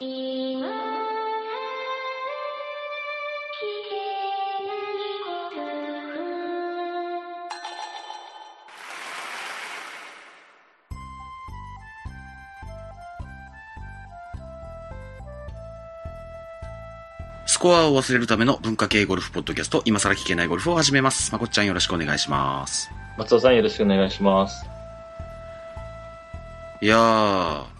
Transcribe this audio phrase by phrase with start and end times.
[0.00, 0.06] ス
[17.58, 21.30] コアを忘れるための文化系ゴルフポッドキャスト、今更聞けないゴルフを始めます。
[21.30, 22.90] まこっちゃんよろしくお願いします。
[23.18, 24.64] 松尾さんよろしくお願いします。
[26.80, 27.79] いやー、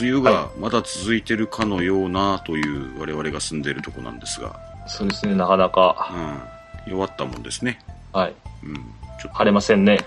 [0.00, 6.12] 梅雨がまだ続いてるかのようなという我々が住んでいるとこなんですが、そうですね、なかなうか、
[6.86, 7.78] ん、弱ったもんですね。
[8.12, 9.98] はい、うん、ちょっと晴れませんね。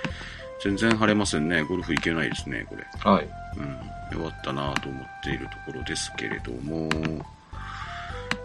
[0.63, 1.63] 全然晴れませんね。
[1.63, 2.85] ゴルフ行けないですね、これ。
[2.99, 3.27] はい。
[3.57, 6.89] うん、弱ったなと思っているところですけれども、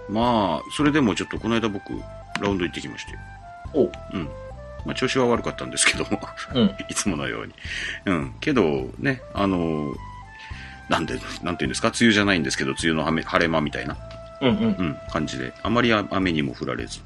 [0.08, 1.92] まあ、それでもちょっとこの間僕、
[2.40, 3.12] ラウンド行ってきまして、
[3.72, 4.28] おうん。
[4.84, 6.20] まあ、調子は悪かったんですけども、
[6.54, 6.76] うん。
[6.88, 7.54] いつものように。
[8.06, 8.34] うん。
[8.40, 9.92] けど、ね、あの、
[10.88, 13.96] なんで、なんていうんですか、梅雨じゃないんですけど、梅雨の晴れ晴れ間みたいな、
[14.40, 14.56] うんうん。
[14.56, 17.00] うん、感じで、あまり雨にも降られず。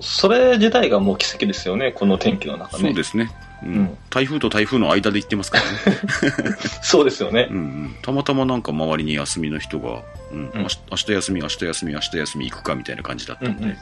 [0.00, 2.84] それ自体がもう奇跡ですよね、この天気の中ね。
[2.84, 3.30] そうですね。
[3.62, 3.74] うん。
[3.74, 6.56] うん台風と台風の間で行ってますからね。
[6.82, 7.54] そうですよねう。
[7.54, 7.96] んうん。
[8.02, 13.76] たまたまなんか周りに休みの人が、うん、うん明日明日休み、明日休み、明日休み行くかみたいな感じだったんで、う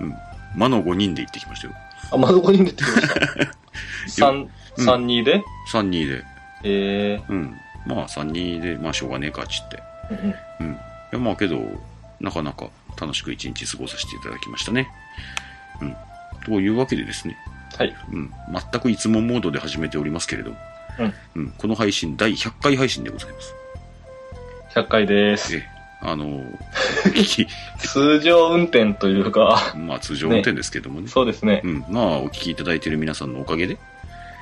[0.00, 0.14] うんん、
[0.54, 1.74] 魔の5人で行ってきましたよ。
[2.12, 3.16] あ、窓こに出てきました。
[4.08, 5.42] 三、うん三二で
[5.72, 6.24] ？3、2で。
[6.64, 7.56] えうん。
[7.86, 9.82] まあ3、2で、まあしょうがねえかっちって。
[10.10, 10.72] えうん。
[10.72, 10.76] い
[11.12, 11.60] や、まあけど、
[12.20, 12.68] なかなか
[13.00, 14.88] 楽しく一日過ごさせていただきましたね。
[15.80, 15.96] うん。
[16.44, 17.36] というわけでですね、
[17.76, 17.94] はい。
[18.12, 18.32] うん。
[18.52, 20.56] 全くいつもモードで始めておりますけれども、
[20.98, 21.14] うん。
[21.34, 21.50] うん。
[21.58, 23.54] この配信、第100回配信でございます。
[24.74, 25.56] 100回です。
[25.56, 25.68] ええ、
[26.00, 26.42] あの、
[27.78, 31.08] 通常運転というか、まあ通常運転ですけどもね。
[31.08, 31.68] そうですねう。
[31.68, 31.84] ん。
[31.88, 33.78] まあ、お聞きいただいている皆さんのおかげで、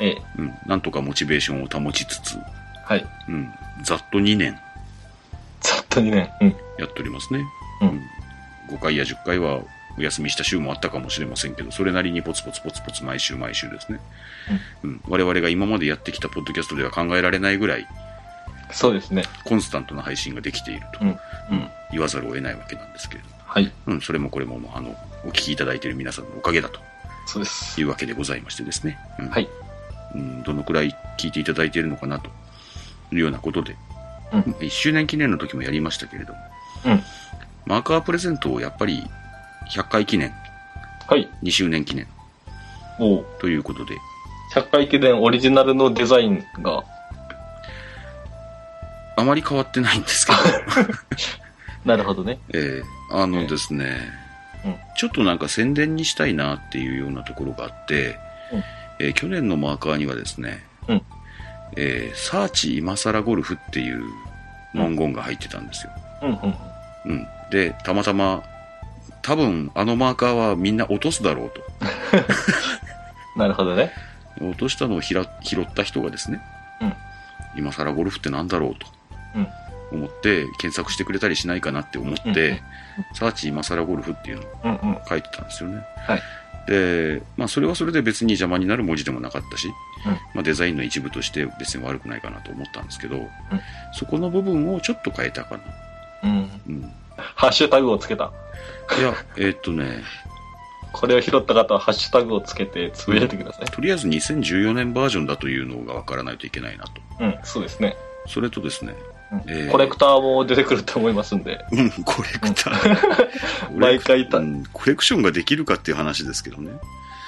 [0.00, 0.22] ええ。
[0.38, 0.54] うん。
[0.66, 2.38] なんとかモチベーションを保ちつつ、
[2.84, 3.06] はい。
[3.28, 3.52] うん。
[3.82, 4.58] ざっと2年
[5.60, 6.30] ざっと2年。
[6.40, 6.56] うん。
[6.78, 7.44] やっておりますね。
[7.80, 8.00] うん
[8.68, 9.60] 5回や10回は
[9.98, 14.00] お休みした週もあったかもしれませんけど、それなりにポツポツポツポツ毎週毎週ですね。
[14.82, 15.00] うん。
[15.08, 17.86] 我々が今までやってきたポッドキャストでは考えられないぐらい、
[18.72, 19.24] そうですね。
[19.44, 21.08] コンスタントな配信ができているとうん。
[21.08, 21.18] うん。
[21.92, 23.34] 言わざるを得ないわけなんですけれども。
[23.44, 23.70] はい。
[23.86, 24.00] うん。
[24.00, 26.80] それもこれも、まああの、お聞きいただいている皆さんのおかげだと
[27.26, 27.80] そうです。
[27.80, 28.98] いうわけでございましてですね。
[29.18, 29.48] うんはい。
[30.14, 32.30] うん、どのくらい聞いていただいているのかなと
[33.14, 33.76] いうようなことで、
[34.32, 34.40] うん。
[34.40, 36.38] 1周年記念の時もやりましたけれども、
[36.86, 37.02] うん。
[37.66, 39.02] マーカープレゼントをやっぱり
[39.70, 40.32] 100回記念、
[41.08, 41.28] はい。
[41.42, 42.06] 2周年記念。
[43.40, 43.96] ということで、
[44.54, 46.84] 100回記念オリジナルのデザインが、
[49.16, 50.38] あまり変わってないんですけど、
[51.84, 52.38] なるほどね。
[52.54, 52.84] えー
[53.14, 54.10] あのですね、
[54.64, 54.76] うん。
[54.96, 58.18] ちょっとなんか宣伝にしたいなっていうようなところがあって、
[58.52, 58.64] うん。
[59.00, 61.02] えー去年のマーカーにはですね、うん
[61.76, 64.02] えーサーチ今更ゴルフっていう
[64.74, 65.92] 文言が入ってたんですよ。
[66.22, 66.54] うんうん。
[67.06, 67.26] うん。
[67.50, 68.42] で、たまたま、
[69.22, 71.62] 多分あのマーカーはみんな落とすだろうと。
[73.36, 73.90] なるほどね。
[74.40, 75.26] 落としたのを拾っ
[75.74, 76.40] た人がですね、
[76.80, 76.94] うん
[77.54, 78.86] 今更ゴルフってなんだろうと
[79.36, 79.48] うん。
[80.00, 82.60] 思って検索してくれたりしないかなって思って、うんうん
[83.14, 84.98] サーチ今更ゴルフっていうのをうんうん。
[85.08, 85.82] 書いてたんですよね。
[86.06, 86.22] はい。
[86.66, 93.28] で、まあそれはそれで別に邪魔になる文字でもなかったし、うんまあデザインの一部として別に悪くないかなと思ったんですけど、
[93.92, 95.62] そこの部分をちょっと変えたかな。
[96.24, 96.50] うん。
[96.68, 96.92] うん。
[97.16, 98.32] ハッシュタグをつけた。
[98.98, 100.02] いや、えーっとね、
[100.92, 103.64] これを拾った方はハッシュタグをつけてつぶやいてください。
[103.66, 106.92] とりあえず2014年バージョンだというのが分からないといけないなと。
[107.20, 107.96] うん、そうですね。
[108.26, 109.11] それとですね、うん
[109.46, 111.64] えーコレクターも出てくると思いますんで。
[111.72, 113.28] うん、コレクター。
[113.78, 116.70] 毎回たうんコレクションができるかっていう話ですけどね。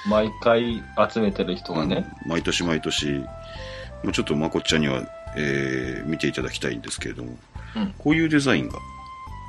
[0.07, 2.05] 毎回集めてる人がね。
[2.25, 3.25] うん毎年毎年、も
[4.09, 5.01] うちょっとまこっちゃんには、
[5.35, 7.37] えー見ていただきたいんですけれども、
[7.75, 8.77] うんこういうデザインが、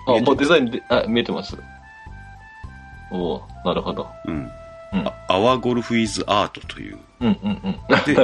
[0.09, 1.57] あ、もうデザインで、あ、見えてます。
[3.11, 4.09] おおなるほど。
[4.27, 4.35] うん。
[4.35, 8.05] うんあアワーゴルフイズアートという、うんうんうん。
[8.05, 8.17] で。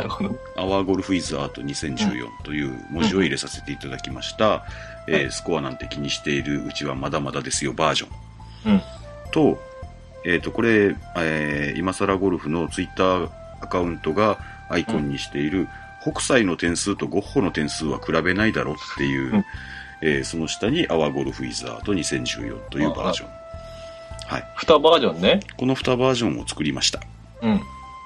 [0.56, 4.64] アワーゴルフイズアート2014という文字を入れさせていただきました、
[5.06, 8.06] えースコアなんて気にしているうちはまだまだですよバージョ
[8.70, 8.72] ン。
[8.72, 8.82] うん。
[9.32, 9.58] と、
[10.24, 13.30] えっ、と、これ、えー今更ゴルフのツイッター
[13.62, 14.38] アカウントが
[14.68, 15.68] アイコンにしている、
[16.02, 19.44] 北斎の点数とゴッホの点数は比べないだろっていう、うん
[20.02, 23.28] えーその下にアワーゴルフイズアート2014というバージョン。
[24.26, 24.44] はい。
[24.56, 25.40] 二バージョンね。
[25.56, 27.00] この2バージョンを作りました。
[27.42, 27.60] うん。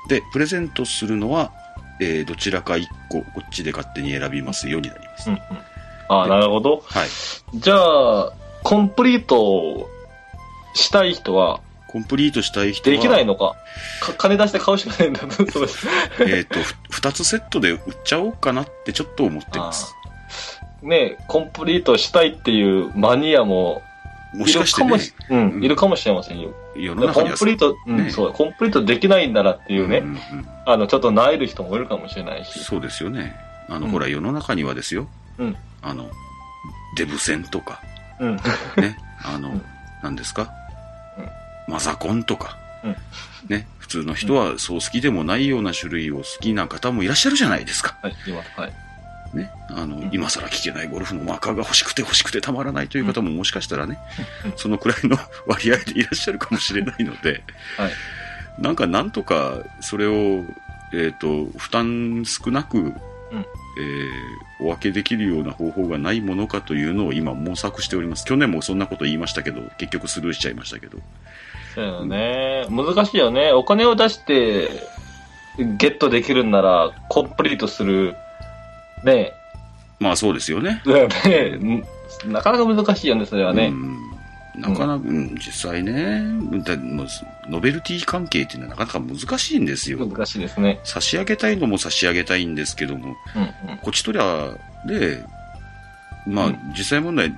[0.09, 1.53] で、プレゼントするのは、
[2.01, 5.31] えーどちらか1個、こっちで勝手に選びますようになります。
[5.31, 5.41] うんうん。
[6.09, 6.83] あなるほど。
[6.87, 7.09] はい。
[7.55, 8.33] じゃあ、
[8.63, 9.89] コンプリート
[10.75, 13.57] したい人は、コンプリートしたい人は、できないのか。
[14.01, 15.21] か金出して買うしかないんだ。
[15.31, 16.25] そ。
[16.25, 16.59] えっ、と、
[16.91, 19.95] 2つセットで売っちゃおうかなってちょっと思ってます。
[20.83, 23.83] ね、コンプリートしたいっていうマニアも
[24.37, 24.99] もいしかしてね。
[25.31, 25.65] うんうん。
[25.65, 26.55] いるかもしれませんよ。
[26.77, 28.11] 世の中にはコンプリート、うんね。
[28.11, 30.21] そう、コンプリートできないんだなっていうね、んんうん。
[30.67, 32.59] あの、ちょっと萎える人もいるかもしれないし。
[32.61, 33.35] そうですよね。
[33.69, 33.93] あの、うん。
[33.93, 35.57] ほら、世の中にはですよ、うん。
[35.83, 36.11] あの、
[36.97, 37.81] デブ戦とか、
[38.21, 38.37] うん。
[38.37, 39.63] ね、あの、うん。
[40.03, 40.51] 何ですか、
[41.19, 41.23] う
[41.71, 41.73] ん。
[41.73, 42.97] マザコンとか、うん。
[43.49, 47.97] ね、普通の人はそう好きでもないような種類を好きな方もいらっしゃるじゃないですか。
[48.03, 48.73] はい、今、はい。
[49.33, 53.99] ね、あの、ん今更聞けないゴルフのマーカーが欲しくて欲しくてたまらないという方ももしかしたらね、
[54.45, 57.43] う んそのくらいの割合でいらっしゃるかもしれないので、
[57.77, 57.93] はい。
[58.59, 60.45] なんかなんとかそれを、
[60.95, 62.95] えっ、と、負担少なく、
[63.79, 68.25] えーお分けできるような方法がないものかというのを今模索しております。
[68.25, 70.99] 去年もそんなこと言いましたけど、結局スルーしちゃいましたけど。
[71.75, 72.67] そうよね。
[72.71, 73.53] 難しいよね。
[73.53, 74.71] お金を出して、
[75.59, 78.17] ゲットできるんなら、コンプリートする、
[79.05, 79.33] ね
[79.99, 80.83] まあそうですよね。
[82.27, 83.69] なかなか難しいよね、それはね。
[83.69, 84.07] うん
[84.57, 86.23] なかなか、うん、実際ね、
[87.49, 89.99] ノベルティ関係っていうのはなかなか難しいんですよ。
[89.99, 90.81] 難しいですね。
[90.83, 93.79] 差し上げたいのも差し上げたいんですけども、うんうん。
[93.79, 94.51] こっちとりゃ、
[94.87, 95.23] で、
[96.27, 97.33] まあ、うん実際問題、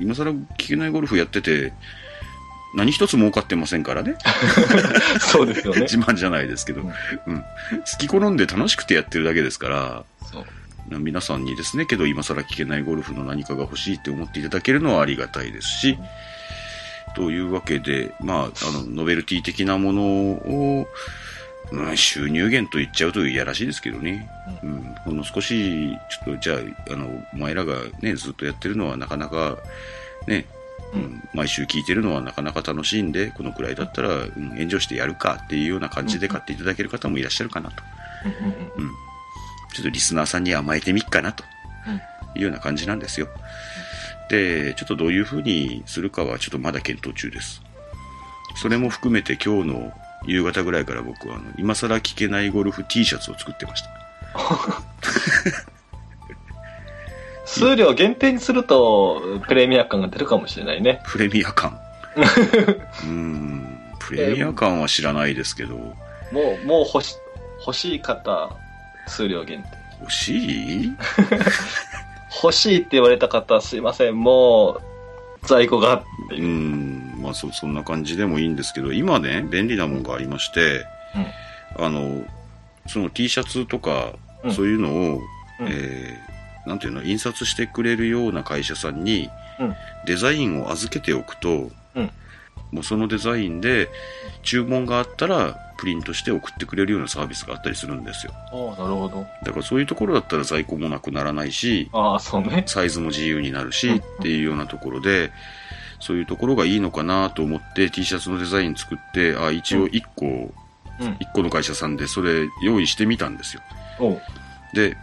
[0.00, 1.72] 今更聞けないゴルフやってて、
[2.74, 4.16] 何一つ儲かってませんからね。
[5.20, 5.82] そうですよね。
[5.88, 6.92] 自慢じゃないですけど、う
[7.26, 7.38] うんん。
[7.38, 7.44] 好
[7.98, 10.44] き好んで楽しくてやってるだけですから、そう。
[10.88, 15.98] 皆さんにですね、けど今更聞けないゴルフの何かが欲しいって思っていただけるのはありがたいですし、
[17.16, 20.86] というわけで、まあ、あの、ノベルティ的なものを、
[21.72, 24.28] うん、収入源と言っちゃうといやらしいですけどね。
[24.62, 29.58] うん、ほんの少し、ちょっと、じゃあ、あの、お前らがね、ずっとやってるのはなかなか、
[30.28, 30.46] ね、
[30.92, 31.02] ううん。
[31.04, 37.82] ん、毎週聞いてるのはなかなか楽しいんで、このくらいだったら、うん、炎上してやるかっていうような感じで買っていただける方もいらっしゃるかなと。
[38.76, 38.90] うん。
[39.76, 41.44] ちょっとリスナーさんに甘えてみっかなと
[42.34, 43.28] いうような感じなんですよ。
[44.30, 47.60] で、ちょっとどういう風にするかはちょっとまだ検討中です。
[48.56, 49.92] それも含めて今日の
[50.24, 53.90] 夕方ぐらいから僕はあの、今更聞けないゴルフ T シャツを作ってました。
[57.44, 61.02] 数量限定にすると、プレミア感が出るかもしれないね。
[61.04, 61.78] プレミア感。
[62.16, 62.20] う
[63.04, 65.94] ーん、プレミア感は知らないですけど、も
[66.62, 67.16] う、もう欲し、
[67.60, 68.56] 欲しい方、
[69.06, 69.68] 数量限定。
[70.00, 70.96] 欲しい？
[72.42, 74.80] 欲しいって言われた方、すいません、も
[75.42, 75.94] う、在庫が。
[75.94, 76.42] ってう。
[76.42, 80.84] ん、まあそ、そんな感じでもいいんですけど、今ね、便利なものがありまして、
[81.78, 82.24] あの、
[82.86, 84.12] その T シャツとか、
[84.44, 84.52] うん。
[84.52, 85.20] そういうのを、
[85.60, 85.68] うん。
[85.68, 86.36] えー
[86.68, 89.30] なんていうの、印刷してくれるような会社さんに、
[89.60, 89.76] うん。
[90.04, 92.10] デザインを預けておくと、うん。
[92.72, 93.88] もうそのデザインで、
[94.42, 98.32] 注文があったら、プリントして送ってくれるようなサービスがあったりするんですよ。
[98.52, 99.26] おなるほど。
[99.44, 102.64] だからそういうところだったら在庫もなくならないし、ああ、そうね。
[102.66, 105.30] サイズも自由になるし、うんっていうようなところで、
[106.00, 111.08] そういうところがいいのかなと思って T シャツのデザイン作って、あ、一応1個、うん。
[111.14, 113.62] 1個の会社さんでそれ用意してみたんですよ。
[114.72, 114.96] で、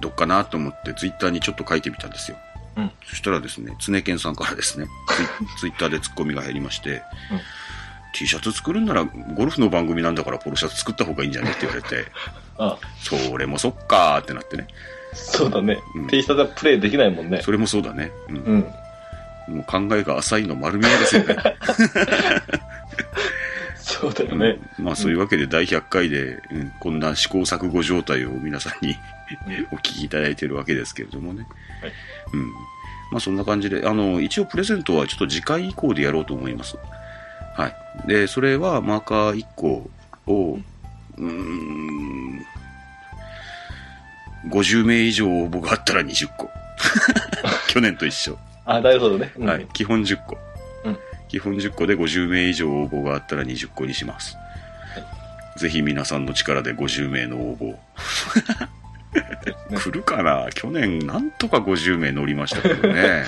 [0.00, 2.36] どっかなと思ってツイッターにちょっと書いてみたんですよ。
[2.76, 4.86] うんそしたらですね、常健さんからですね、
[5.58, 7.02] ツイッターでツッコミが入りまして、
[8.16, 12.06] T シャツ作るんならゴルフの番組なんだからポロシャツ作った方がいいんじゃねって言われて、
[12.56, 14.66] あそれもそっかーってなってね。
[15.12, 15.78] そうだね。
[15.94, 17.42] うん T シャツはプレイできないもんね。
[17.42, 18.10] それもそうだね。
[18.30, 18.36] うん
[19.48, 19.56] うん。
[19.56, 21.36] もう考えが浅いの丸見えですよね。
[23.76, 24.58] そうだよね。
[24.78, 28.96] うんまあそういうわけで第100回で、うんこんな試行錯誤状態を皆さんに
[29.72, 31.46] お聞きいただいているわけですけれどもね。
[31.82, 31.92] はい
[32.32, 32.50] うん。
[33.12, 36.78] まあそんな感じで、あの、一応プレゼントはちょっと次回以降でやろうと思います。
[37.56, 37.74] はい。
[38.06, 39.90] で、それはマーカー1個
[40.26, 40.58] を、
[41.16, 42.44] うーん、
[44.48, 46.50] 50名以上応募があったら20個。
[47.68, 48.38] 去年と一緒。
[48.64, 49.32] あ、なるほどね。
[49.36, 49.66] うんはい。
[49.72, 50.38] 基本10個。
[50.84, 50.98] うん
[51.28, 54.36] 基本10個で50名以上応募があったら20個にします。
[55.56, 57.72] ぜひ皆さんの力で50名の応募。
[59.70, 60.48] ね来るかな？
[60.54, 63.24] 去年なんとか50名乗りましたけどね。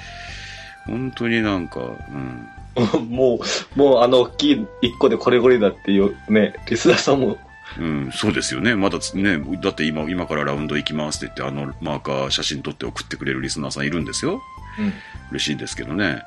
[0.86, 2.48] 本当になんか、うん。
[3.08, 3.40] も
[3.76, 7.38] う、もうあの大きい一個でこれこれだっていうね、リスナーさんも、
[7.78, 8.74] うん、そうですよね。
[8.74, 14.42] まだつね、だって今、今からラウンド行きますって言って、あのマーカー写真撮って送ってくれるリスナーさんいるんですよ。
[14.78, 14.92] うん。
[15.30, 16.22] 嬉しいですけどね。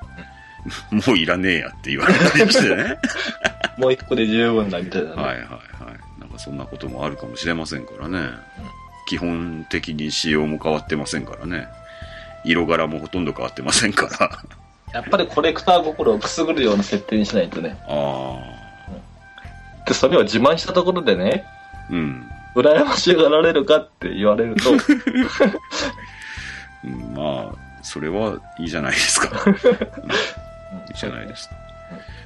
[0.91, 2.98] もういらねえやって言われたりしてね。
[3.77, 5.15] もう一個で十分だみたいなね。
[5.15, 6.20] はいはいはい。
[6.20, 8.29] なんかそんなこともあるかもしれませんからね。
[9.08, 11.67] 基本的に仕様も変わってませんからね。
[12.43, 14.39] 色柄もほとんど変わってませんから。
[14.93, 17.77] やっぱりコレクター心をくすぐるような設定にしないとね。
[17.88, 18.38] あ
[19.86, 21.45] で、それを自慢したところでね、
[21.89, 21.93] あ。
[21.93, 22.29] うん。
[22.55, 24.74] 羨ましがられるかって言われると、
[27.15, 29.43] まあ、それはいいじゃないですか。
[29.48, 29.57] うんい
[30.93, 31.55] いじゃないですか。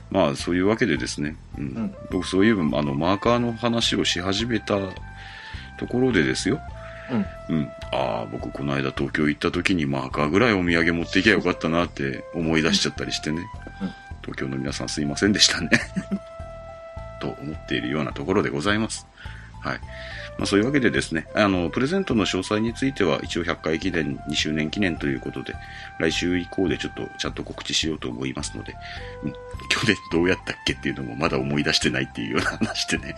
[0.09, 4.75] まあ、そういうわけでですね、うんん僕そういえば、あの、マーカーの話をし始めた
[5.77, 6.59] ところでですよ。
[7.11, 7.55] うん。
[7.55, 7.71] うん。
[7.91, 13.43] ああ、僕この間東京行った時にマーカーぐらいお土産持っていけばよかったなって思い出しちゃったりしてね。
[13.81, 13.91] うん
[14.25, 15.69] 東京の皆さんすいませんでしたね。
[17.21, 19.05] と思っているようなところでございます。
[19.61, 19.79] はい。
[20.37, 25.53] まあそういうわけでですね、あの、プレゼントの詳細については一応100回記念、2周年記念ということで、
[25.99, 28.75] 来週以降でちょっとちゃんと告知しようと思いますので、
[29.23, 29.37] うん、去
[29.85, 33.15] 年どうやったっけっていうのもまだ思い出してないっていうような話でね。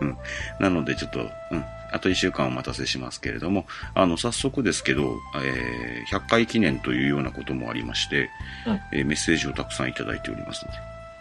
[0.00, 0.16] うん。
[0.60, 1.64] なのでちょっと、うん。
[1.94, 8.28] あと1週間お待たせしますけれども、あの、早速ですけど、えー100回記念というようなこともありまして、
[8.66, 10.66] うんえーメッセージをたくさんいただいております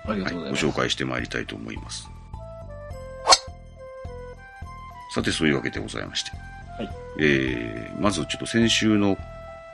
[0.08, 0.39] ので、はい、ご。
[0.56, 2.10] 紹介してまいりたいと思います。
[5.13, 6.32] さて、そういうわけでございまして。
[6.32, 6.89] はい
[7.20, 9.15] えー、まずちょっと先週の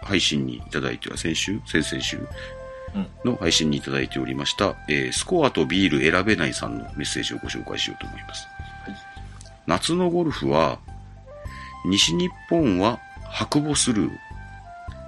[0.01, 1.61] 配信にいただいては、先週？
[1.65, 2.17] 先々週？
[2.17, 8.47] うんの配信にいただいておりました、えー、スコアとビール選べないさんのメッセージをご紹介しようと思います。
[8.83, 9.19] はい
[9.69, 10.79] 夏のゴルフは、
[11.85, 14.11] 西日本は白母スルー、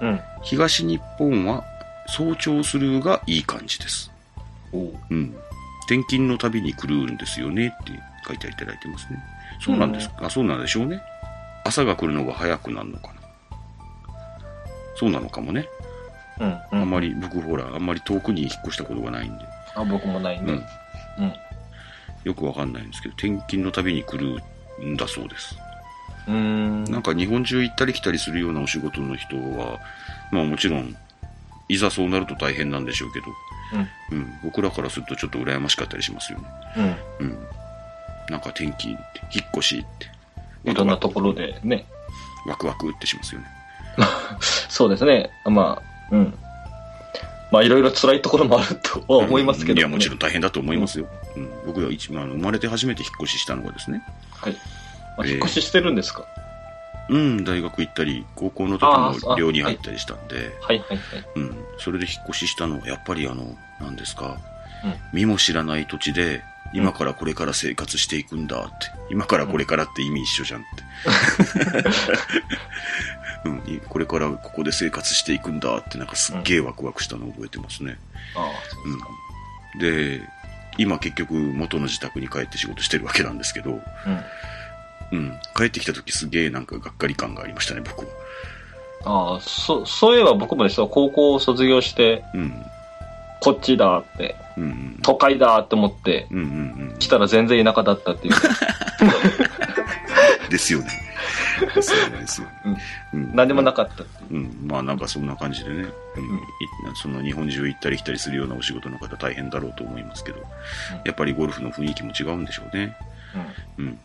[0.02, 0.22] うん。
[0.42, 1.64] 東日本は
[2.08, 4.12] 早朝スルーがいい感じです。
[4.72, 5.36] おううん。
[5.86, 7.92] 転勤の旅に来るんですよねって
[8.26, 9.20] 書いていただいてますね。
[9.60, 11.02] そうなんですか、あ、そうなんでしょうね。
[11.64, 13.14] 朝が来るのが早くなるのかな？
[14.96, 15.68] そうなのかもね。
[16.40, 16.48] うん。
[16.48, 16.82] うん。
[16.82, 19.46] あんまり、僕ほら、あんまり遠くに引っ越したことがないんで。
[19.76, 20.54] あ、僕もないね。
[21.18, 21.26] うん。
[21.26, 21.34] うん。
[22.24, 24.42] よくわかんないんですけど、転勤の旅に来る
[24.86, 25.56] んだそうです。
[26.32, 26.84] うーん。
[26.86, 29.80] なんか日本中行ったり来たりするようなお仕事の人は、
[30.32, 30.96] まあもちろん、
[31.68, 33.26] いざそうなると大変なんでしょうけど、
[34.12, 36.46] うん、僕らからするとちょっと羨ましかったりしますよね。
[37.20, 37.28] うん。
[37.28, 37.38] うん。
[38.30, 40.12] なんか転勤って、引っ越しって。
[40.70, 41.86] いろんなところでね。
[42.46, 43.48] ワクワクってしますよね。
[44.70, 45.30] そうですね。
[45.46, 46.34] まあ、うん。
[47.52, 51.08] まあ、いろいろ辛いところもあるとは思いますけど、ねいや、もちろん大変だと思いますよ。
[51.36, 51.50] うん。
[51.66, 54.02] 僕が一番、生まれて初めて引っ越ししたのがですね。
[54.32, 54.56] はい。
[55.18, 56.26] まあ、えー引っ越ししてるんですか、
[57.10, 58.86] うん、大学行ったり、高校の時
[59.28, 61.00] も寮に入ったりしたんで、はいはいはい。
[61.36, 61.66] うん。
[61.78, 64.38] それで引っ越ししたのは、やっぱりあの、何ですか、
[64.84, 68.88] うん身も知らない土地で、今からこれから生活していくんだって。
[69.12, 70.84] 今からこれからって意味一緒じゃんって。
[73.44, 78.00] うん、いこれからここで生活していくんだって、なんかすっげえワクワクしたのを覚えてますね。
[78.36, 79.08] ああ、そうですか。
[79.76, 79.80] うん。
[80.20, 80.22] で、
[80.78, 83.82] 今結局元の自宅に帰って仕事してるわけなんですけど、
[85.12, 85.20] うん。
[85.20, 85.40] うん。
[85.56, 88.08] 帰ってきた時すげえなんかがっかり感がありましたね、僕は。
[89.04, 92.66] ああ、そ、そういえば僕もですよ、高校を卒業して、うん。
[93.42, 95.00] こっちだって、うんうん。
[95.02, 96.96] 都会だって思って、うんうんうん。
[97.00, 98.34] 来たら全然田舎だったっていう。
[100.50, 100.88] ですよね。
[101.74, 102.82] ですよね、ですよね。
[103.14, 103.36] うん。
[103.36, 104.40] 何でもなかったっていう。
[104.40, 104.68] うん。
[104.68, 105.76] まあなんかそんな感じでね。
[105.78, 105.86] うん。
[105.86, 105.92] い
[106.96, 110.40] その日本中行ったり来たりするようなお仕事の方大変だろうと思いますけど、
[111.06, 112.96] やっぱりゴルフの雰囲気も違うんでしょうね。
[113.78, 114.00] うん。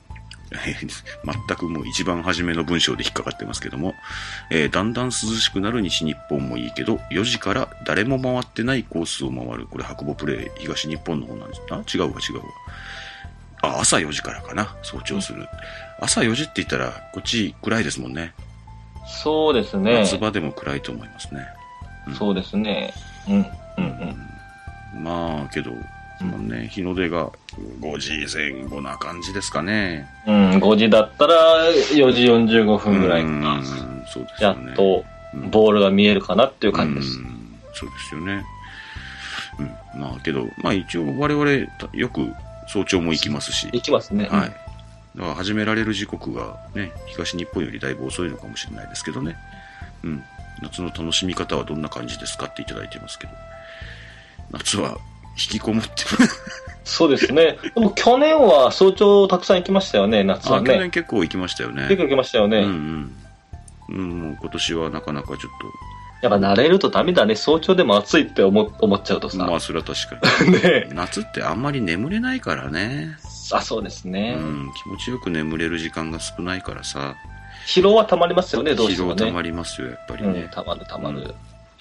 [1.25, 3.95] 全くもう一番初めの文章で引っかかってますけども、
[4.51, 9.67] えーだんだん涼しくなる西日本もいいけど、4時から誰も回ってないコースを回る。
[9.67, 11.77] これ白母プレイ東日本の方なんですあ？
[11.93, 12.45] 違うわ違うわ。
[13.63, 14.75] あ、朝4時からかな。
[14.83, 15.47] 早朝する。
[16.01, 18.33] 朝4時って言ったら、こっち暗いですもんね。
[19.07, 20.03] そうですね。
[20.03, 21.41] 夏場でも暗いと思いますね。
[22.09, 22.93] うんそうですね。
[23.29, 23.47] うん。
[23.79, 23.85] うん
[24.95, 25.03] うん。
[25.03, 25.73] まあ、けど、
[26.19, 27.31] そのね、日の出が
[27.81, 30.09] 5時前後な感じですかね。
[30.27, 31.35] うん、5時だったら
[31.93, 33.59] 4時45分ぐらいかうな。
[33.59, 33.65] ん
[34.07, 34.73] そうですね。
[34.73, 35.05] っと
[35.35, 37.19] うんボールが見えるかなっていう感じです。
[37.19, 37.37] うん
[37.75, 38.43] そうですよね。
[39.59, 40.01] うん。
[40.01, 42.33] まあけど、まあ一応我々たよく
[42.69, 44.29] 早朝も行きますし、行きますね。
[44.31, 44.51] はい。
[45.17, 49.37] だから始められる時刻がね、東日本よりだいぶ遅いのかもしれないですけどね。
[50.03, 50.23] うん。
[50.63, 53.33] 夏の楽しみ方はどんな感じですかっていただいてますけど。
[54.53, 54.97] 夏は
[55.37, 56.43] 引きこもってます。
[56.85, 57.59] そうですね。
[57.75, 60.91] でも去年は早朝たくさん行きましたよね、夏はあ、去年ね。
[60.91, 61.83] 結構行きましたよね。
[61.89, 62.59] 結構行きましたよね。
[62.59, 63.17] うんうん。
[63.89, 65.39] うん、もう今年はなかなかちょっ
[66.23, 67.35] やっぱ慣れるとダメだね。
[67.35, 69.45] 早朝でも暑いって思思っちゃうとと、さ。
[69.45, 70.53] まあそれは確かに。
[70.63, 73.17] ね夏ってあんまり眠れないからね。
[73.53, 74.35] あ、そうですうね。
[74.35, 77.15] ん、気持ちよく眠れる時間が少ないからさ、
[77.67, 79.15] 疲労は溜まりますよね、どうしてもね。
[79.15, 80.49] 疲労たまりますよ、やっぱりうんね、。
[80.53, 81.35] 溜まる溜まる。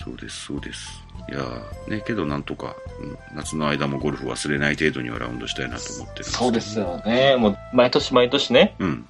[0.05, 1.03] そうです、そうです。
[1.29, 7.35] いやーね、けどなんとか、うん夏の間もゴルフ忘れない程度にはラウンドしたいなと思ってるんですけどそうですよね。
[7.37, 9.05] もう、毎年毎年ね、うん。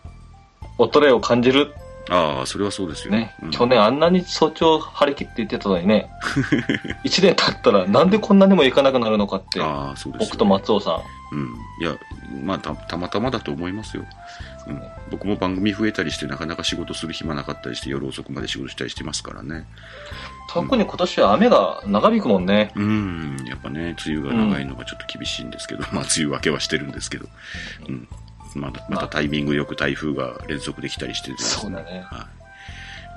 [0.80, 1.74] 衰えを感じる
[2.10, 6.10] ああ、それはそうですよね、うん去年あんなに早朝張り切って言ってたのにね、
[7.04, 11.36] 1年経ったらなんでこんなにも行かなくなるのかって、ああ、そうですよ僕と松尾さん。
[11.36, 11.56] うん。
[11.82, 11.98] いや、
[12.44, 14.06] まあた、たまたまだと思いますよ。
[14.68, 14.82] うん。
[15.12, 19.66] 僕も番組増えたりして、なかなか仕事する暇なかったりして、夜遅くまで仕事したりしてますからね。
[20.52, 22.72] 特に今年は雨が長引くもんね。
[22.76, 23.38] うん。
[23.48, 27.28] やっぱね、梅雨が長いのがちょっと厳しいんですけど、まあ、梅雨明けはしてるんですけど。
[27.88, 28.08] うん。
[28.56, 32.04] まだ、またタイミングよく台風が連続できたりしてですそうだね。
[32.06, 32.28] は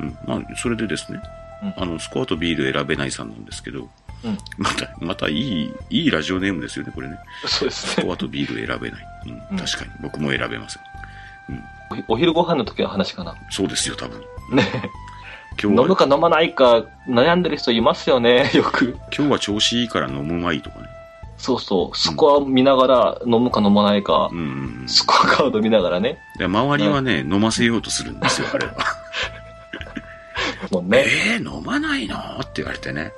[0.00, 0.04] い。
[0.04, 0.18] うん。
[0.26, 1.20] まあ、それでですね、
[1.62, 3.88] うんあの、スコアとビール選べないさんなんですけど、
[4.24, 7.16] うんまた、またいい、いいラジオネームですよね、これね。
[7.46, 8.02] そうですね。
[8.02, 9.04] スコアとビール選べない。
[9.26, 9.90] う、うんん確かに。
[10.02, 10.82] 僕も選べません。
[12.08, 13.34] お昼ご飯の時の話かな。
[13.50, 14.20] そうですよ、多分。
[14.52, 14.66] ね。
[15.60, 18.96] 今日は、飲むか飲まないか悩んでる人いますよね、 よく。
[19.16, 20.86] 今日は調子いいから飲むまいとかね。
[21.38, 21.96] そうそう。
[21.96, 24.88] スコア見ながら飲むか飲まないかう、んうんうん。
[24.88, 26.18] スコアカード見ながらね。
[26.36, 28.74] で周りはね、飲ませようとするんですよ、あれは。
[30.70, 32.16] もうね、 えー、飲まないの？
[32.40, 33.12] って言われてね。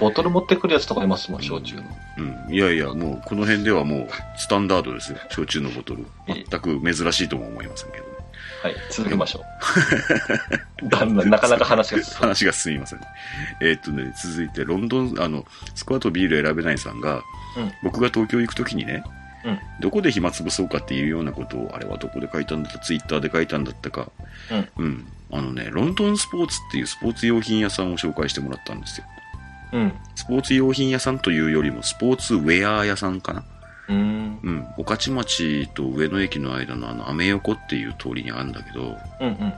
[0.00, 1.82] ボトル持ってくるやつとかいますもん、焼酎の。
[2.16, 2.54] うん。
[2.54, 5.18] いやいや、もう、この辺ではもう、スタンダードですよ。
[5.28, 6.06] 焼酎のボトル。
[6.26, 8.10] 全く珍しいとも思いませんけどね。
[8.62, 9.44] はい、続けましょ
[10.82, 10.88] う。
[10.88, 12.20] だんだんなかなか話が進む。
[12.20, 13.00] 話が進みません。
[13.60, 17.22] えーっとね、続いて、ロンドン、あの、スコアとビール選べないさんが、
[17.56, 19.02] うん僕が東京行くときにね、
[19.44, 24.10] うんどこで暇つぶそうかっていうようなことを、あれはどこで書いたんだったツイッターで書いたんだったか、
[24.78, 25.06] うん。
[25.32, 29.06] あのね、ロンドンスポーツっていうスポーツ用品屋さんを紹介してもらったんですよ。
[29.72, 29.92] うん。
[30.14, 33.44] スポーツ用品屋さんというよりも、スポーツウェア屋さんかな。
[33.88, 34.40] うーん。
[34.42, 34.66] うん。
[34.76, 39.52] 御徒町と上野駅の間のあの、アメ横っていう通りにあるんだけど、うんうん。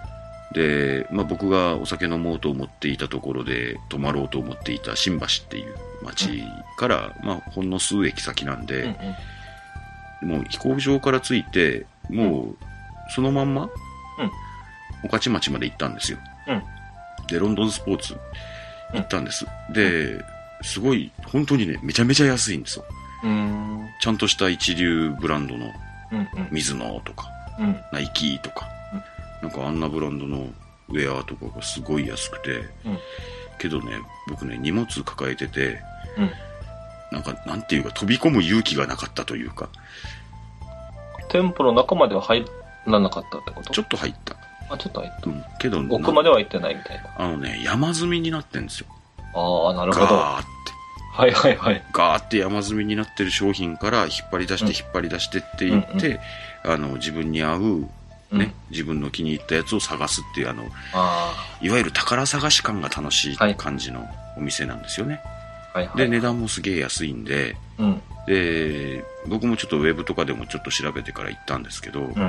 [0.55, 6.45] で、まあ、僕がお酒飲もうと思っていたところで泊まろうと思っていた新橋っていう町
[6.77, 8.97] から、まあ、ほんの数駅先なんうんうで、
[10.23, 10.29] ん。
[10.29, 12.57] もう飛行場から着いて、もう
[13.15, 13.69] そのまんま、
[15.03, 16.19] 御徒町まで行ったんですよ。
[16.49, 16.63] うん
[17.29, 18.17] で、ロンドンスポーツ
[18.93, 19.47] 行ったんです。
[19.73, 20.25] で、
[20.63, 22.85] すごい、本当にね、めちゃめちゃ安いんですよ。
[23.25, 23.89] うーん。
[24.01, 25.73] ちゃんとした一流ブランドの。
[26.51, 27.27] 水野とか、
[27.59, 27.81] うん。
[27.91, 28.69] ナイキとか、
[29.41, 30.47] なんかあんなブランドの
[30.91, 32.51] ウェアとかがすごい安くて、
[32.85, 32.99] うん
[33.59, 33.93] けどね、
[34.29, 35.81] 僕ね、荷物抱えてて、
[36.19, 36.31] うん
[37.13, 39.69] なんか、なんていうか、飛び込む勇気がなかったというか、
[41.31, 42.45] 店舗の中までは入
[42.87, 43.73] らなかったってこと？
[43.73, 44.37] ちょっと入った。
[44.73, 45.31] あ、ちょっと入った。
[45.31, 45.45] うん。
[45.59, 47.05] けど、奥までは行ってないみたいな。
[47.17, 48.87] あのね、山積みになってんですよ。
[49.35, 50.07] ああ、なるほど。
[50.07, 50.49] ガーって。
[51.13, 51.85] はいはいはい。
[51.93, 56.21] ガーって山積みになってる商品から引っ張り出してうん引っ張り出してって言って、
[56.65, 57.91] あの、自分に合う、うん
[58.39, 64.09] ね、自分の気に入ったやつを探すっていう、あの、あいわゆる宝探し感が楽しいはい感じの
[64.39, 65.21] お店なんですよね。
[65.25, 65.42] あ、
[65.73, 65.97] はいはい。
[65.97, 68.03] で、値段もすげえ安いんで、うん。
[68.27, 72.15] で、僕もちょっとウェブとかでもちょっと調べてから行ったんですけど、うんうん。
[72.15, 72.29] や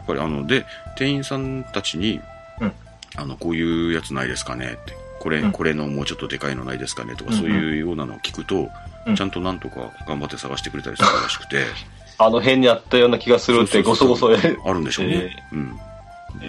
[0.00, 0.64] っぱりあの、で、
[0.96, 2.20] 店員さんたちに、
[2.60, 2.72] うん
[3.16, 8.70] あの、こういうやつないですかねって、これ、うんこれのもうちょっとでかいのないですかねとか、そういうようなのを聞くと、うん
[9.14, 11.64] ちゃんとなんとか頑張って探してくれたりするらしくて、
[12.18, 14.56] あの辺にあったような気がするって、ごそごそで。
[14.64, 15.36] あるんでしょうね。
[15.52, 15.78] うん。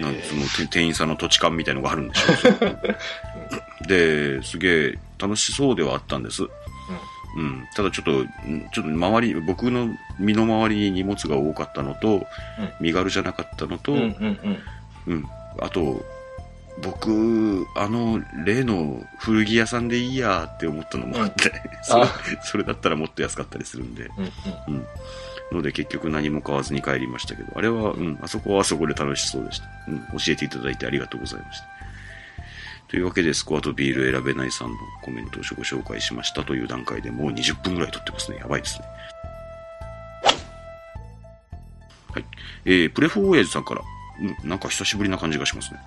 [0.00, 3.86] なんそのて店員さんの土地勘みたいのがあるんでしょう。
[3.86, 6.42] で、すげえ楽しそうではあったんです。
[6.42, 6.46] う
[7.40, 7.68] ん。
[7.74, 8.26] ただちょっと、ん
[8.72, 12.26] ちょっと周り、僕の身の回りに荷物が多かったのと、
[12.80, 14.06] 身軽じゃなかったのと、うんうん
[15.06, 15.14] うん。
[15.14, 15.24] うん。
[15.60, 16.04] あと、
[16.82, 21.52] 僕、あの、例の古着屋さんでいいやって思ったのもあって、
[21.82, 24.26] それあそれだったらもっと安かったりするんで、うんう
[24.72, 24.74] ん。
[24.74, 24.86] うん。
[25.52, 29.66] ので結局何も買わずに帰りましたけど、あれは、うん、あそこはあそこで楽しそうでした。
[29.88, 31.66] うん、教えていただいてありがとうございました。
[32.88, 38.38] というわけで、スコアとビール選べないさんのコメントをご紹介しましたという段階でもう20分ぐらい撮ってますね。
[38.38, 38.86] やばいですね。
[42.10, 42.24] はい。
[42.64, 43.82] えー、プレフォー親父さんから、
[44.42, 45.80] うん、なんか久しぶりな感じがしますね。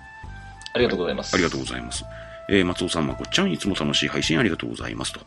[0.74, 1.34] ありがとうございます。
[1.34, 2.04] ありがとうございます。
[2.48, 5.20] えー松尾さん、まこっちゃん、いつも楽しい配信ありがとうございますと。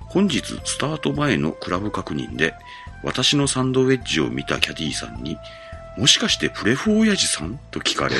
[0.00, 2.54] 本日、スタート前のクラブ確認で、
[3.02, 5.36] 私のサンドウェッジを見たキャディーさんに、
[5.96, 7.58] もしかしてプレフォー親父さん？
[7.70, 8.14] と聞かれ、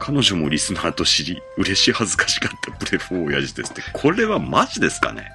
[0.00, 5.30] 彼女もリスナーと知り、嬉し恥ずかしかったプレフォー親父ですって、これはマジですかね？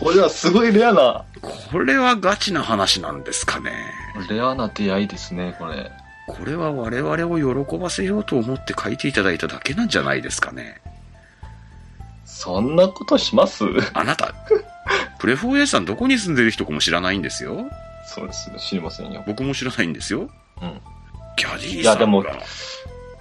[0.00, 3.72] これはすごいレアな、これはガチな話なんですかね？
[4.30, 5.92] レアな出会いですね、これ。
[6.26, 10.80] これは我々を喜ばせようと思って書いていただいただけなんじゃないですかね？
[12.24, 13.64] そんなことします？
[13.92, 14.34] あなた、
[15.18, 17.66] プレフォー親父さんどこに住んでる人かも知らないんですよ
[18.06, 19.22] そうですね、知りませんよ。
[19.26, 20.30] 僕も知らないんですよ。
[20.62, 20.80] うん。
[21.36, 21.80] キャディーさんが。
[21.80, 22.24] いやでも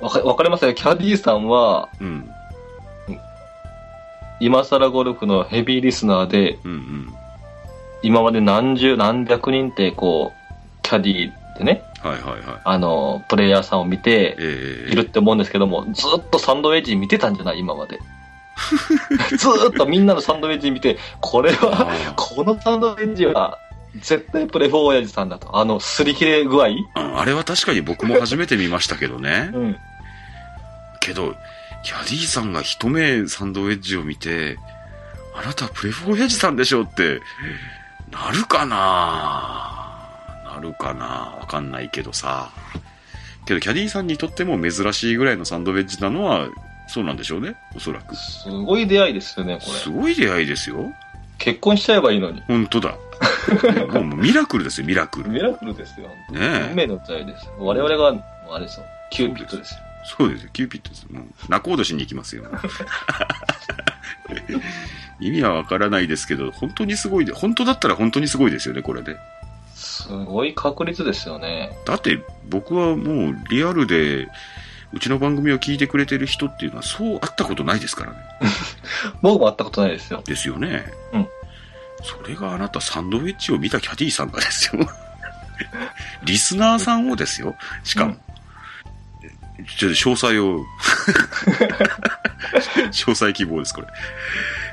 [0.03, 0.73] わか、わかりますよ。
[0.73, 2.29] キャディーさんは、うん。
[4.39, 7.13] 今更ゴルフのヘビーリスナーで、うんうん。
[8.01, 12.41] 今まで何十何百人ってこう、キャディーでね、はいはいはい。
[12.65, 17.59] あの、プレイヤーさんを見てえいるって思うんですけども、ずっとサンドウェッジ見てたんじゃない？
[17.59, 17.99] 今まで。
[19.37, 21.87] ずーっとみんなのサンドウェッジ見て、これは、
[22.17, 23.57] このサンドウェッジは、
[24.01, 25.55] 絶対プレフォー親父さんだと。
[25.57, 29.51] あの、擦り切れ具合うんあれは確かに僕も初めて見ましたけどね。
[29.53, 29.77] うん。
[31.03, 31.35] けど、
[31.83, 34.57] キャディーさんが一目サンドウェッジを見て、
[35.35, 37.19] あなたプレフォー親父さんでしょって、
[38.11, 40.09] なるかな？
[40.45, 41.37] なるかな？
[41.39, 42.51] わかんないけどさ。
[43.45, 46.47] けど、キャディーさんにとっても珍しいぐらいのサンドウェッジなのは、
[46.87, 47.55] そうなんでしょうね。
[47.75, 48.15] おそらく。
[48.15, 49.71] すごい出会いですよね、これ。
[49.71, 50.93] すごい出会いですよ。
[51.37, 52.41] 結婚しちゃえばいいのに。
[52.47, 52.95] 本当だ。
[53.91, 55.29] もうミラクルですよ、ミラクル。
[55.29, 56.09] ねミラクルですよ。
[56.29, 56.71] 運え。
[56.73, 57.49] 命の出会いです。
[57.57, 58.15] 我々が、
[58.51, 59.79] あれですよ、キューピッドですよ。
[60.05, 61.07] そうですよ、キューピッドです。
[61.09, 62.43] もう、仲人しに行きますよ。
[65.19, 69.17] 意味はわからないですけど、本当にすごいで、本当だったら本当にすごいですよね、これで。
[69.73, 71.71] すごい確率ですよね。
[71.85, 74.27] だって、僕はもうリアルで、
[74.91, 78.17] うちの番組を聞いてくれてる人っていうのはそう会ったことないですからね。
[79.21, 80.21] 僕も会ったことないですよ。
[80.25, 80.85] ですよね。
[81.13, 81.27] うん。
[82.03, 84.87] それがあなたサンドウェッジを見たキャディーさんがですよ。
[86.23, 87.55] リスナーさんをですよ。
[87.83, 88.15] しかも。
[89.63, 90.65] ちょっと詳細を。
[92.91, 93.87] 詳細希望です、これ。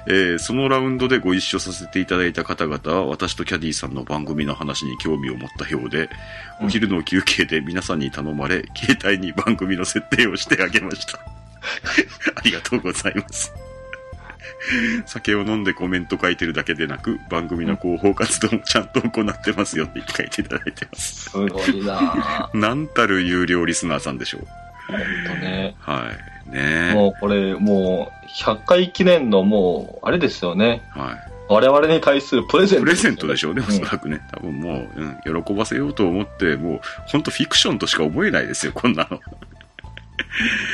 [0.06, 6.10] えーそのラウンドでご一緒させていただいた方々は、私とキャディーさんの番組の話に興味を持ったようで、
[6.60, 11.18] うんお昼の休憩で皆さんに頼まれ、携帯に 番組の設定をしてあげました。
[12.36, 13.52] ありがとうございます。
[15.06, 21.30] 酒を飲んでコメント書いてるだけでなく、番組の広報活動もちゃんと行ってますよって書いていただいてます。
[21.30, 22.56] すごいなぁ。
[22.56, 24.46] なんたる有料リスナーさんでしょう。
[24.90, 25.74] ほんとね。
[25.78, 26.12] は
[26.46, 26.50] い。
[26.50, 26.94] ねえ。
[26.94, 30.82] もうこれ、もう、100回記念のもう、あれですよね。
[30.90, 31.30] はい。
[31.48, 34.20] 我々に対するプレゼント、プレゼントでしょうね、おんそらくね。
[34.32, 39.20] 多分もう、うん、喜ばせようと思って、もう、ほんとフィクションとしか思えないですよ、こんなの。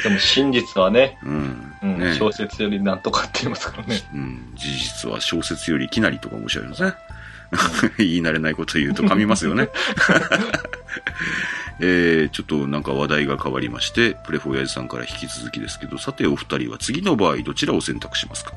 [0.03, 1.73] でも真実はね、うん。
[1.83, 4.01] うんね小説よりなんとかって言いますからね。
[4.13, 4.53] うん。
[4.55, 6.95] 事実は小説よりきなりとか申し上げますね。
[7.99, 9.69] 言い慣れないこと言うと噛みますよね。
[11.79, 18.53] えー、ちょっとなんか話題が変わりまして、プレフォーヤジさんから引き続きですけど、さてお二人は次の場合どちらを選択しますか、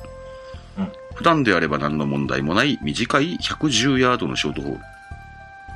[0.78, 4.72] うん普段であれば何の問題もない短い110ヤードのショートホー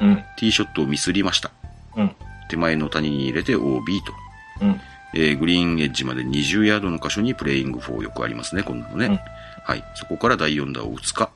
[0.01, 0.07] ル。
[0.09, 0.17] うん。
[0.17, 1.51] ティーショットをミスりました。
[1.97, 2.17] うん。
[2.49, 4.15] 手前の谷に入れて OB と。
[4.63, 4.81] うん。
[5.13, 9.07] えーグリーンエッジまで20ヤードの箇所にプレイング4よくありますね、こんなのね。
[9.07, 9.19] うん
[9.65, 9.85] はい。
[9.95, 11.31] そこから第4打を打つか、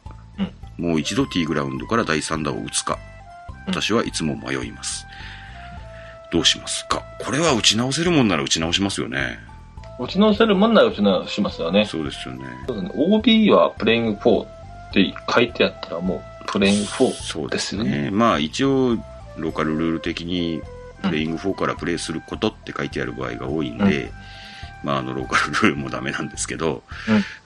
[0.79, 3.09] もう一度ティーグラウンドから第3打を打つか、うん
[3.69, 5.07] 私はいつも迷います。
[6.33, 7.03] どうしますか？
[7.21, 9.39] これは打ち直せるもんなら打ち直しますよね。
[10.01, 11.85] 打ち直せるもんなら打ち直しますよね。
[11.85, 12.45] そうですよね。
[12.45, 12.91] ね。
[12.95, 14.49] OB はプレイング4っ
[14.93, 18.03] て書いてあったらもうプレイングそ4うですですよね。
[18.05, 18.11] ね。
[18.11, 18.97] まあ一応、
[19.37, 20.63] ローカルルール的に、
[21.03, 24.11] プレイング4からプレイすることって書いてある場合が多いんで、
[24.85, 26.83] まああの、ローカルルールもダメなんですけど、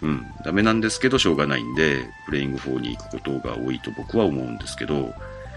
[0.02, 5.14] うん、ダメなんですけど、しょうがないんで、プレイング4に行くことが多いと僕は思うんですけど、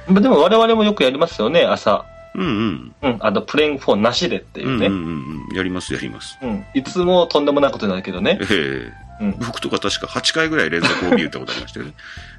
[0.07, 2.05] まあでも我々もよくやりますよね、朝。
[2.35, 2.95] うんうん。
[3.01, 3.17] うん。
[3.21, 4.87] あの、プレイング4なしでっていうね。
[4.87, 5.55] うんうんうんうん。
[5.55, 6.37] やります、やります。
[6.41, 6.65] うん。
[6.73, 8.47] いつもとんでもないことになるけどねえ。
[8.49, 11.93] えうん僕とか確か8回ぐらい連続を見たことありましたよね。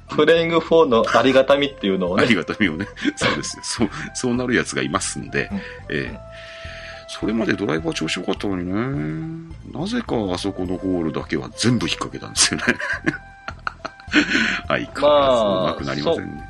[0.09, 2.35] プレイング4のありがたみっていうのをねあり。
[2.35, 2.85] がたみをね。
[3.15, 3.63] そうですよ。
[3.63, 6.19] そう、そうなるやつがいますんで、うんええ
[7.07, 9.53] それまでドライバー調子良かったのにね。
[9.71, 12.65] なぜかあそこのホールだけは全部引っ掛けたんですよね。
[14.67, 16.43] 相変わらずうまくなりませんね。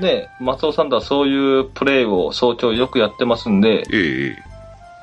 [0.00, 4.52] で、松尾さんとはそういうプレーを早朝よくやってますんで、ええええ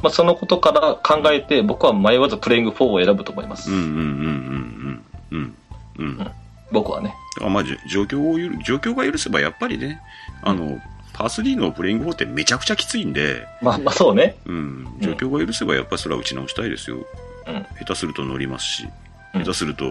[0.01, 3.69] まあそのことから考えて僕は迷わずプレイング4を選ぶと思います。
[3.69, 5.55] うんうんうんうんうん
[5.99, 6.17] うん。
[6.19, 6.31] うん。
[6.71, 7.13] 僕はね。
[7.41, 10.01] あまあ、状況をゆる、状況が許せばやっぱりね、
[10.41, 10.79] あの、
[11.19, 14.37] パー3のプレイング4ってめちゃくちゃきついんで、まあまあそうね。
[14.45, 17.05] うん、状況が許せばやっぱりそれは打ち直したいですよ。
[17.45, 17.65] うん。
[17.77, 18.87] 下手すると乗りますし、
[19.33, 19.89] うん下手すると、う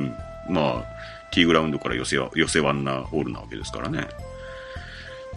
[0.00, 0.14] ん、
[0.48, 0.84] まあ、
[1.30, 4.08] ティーグラウンドから寄せわ、寄せワンなホールなわけですからね。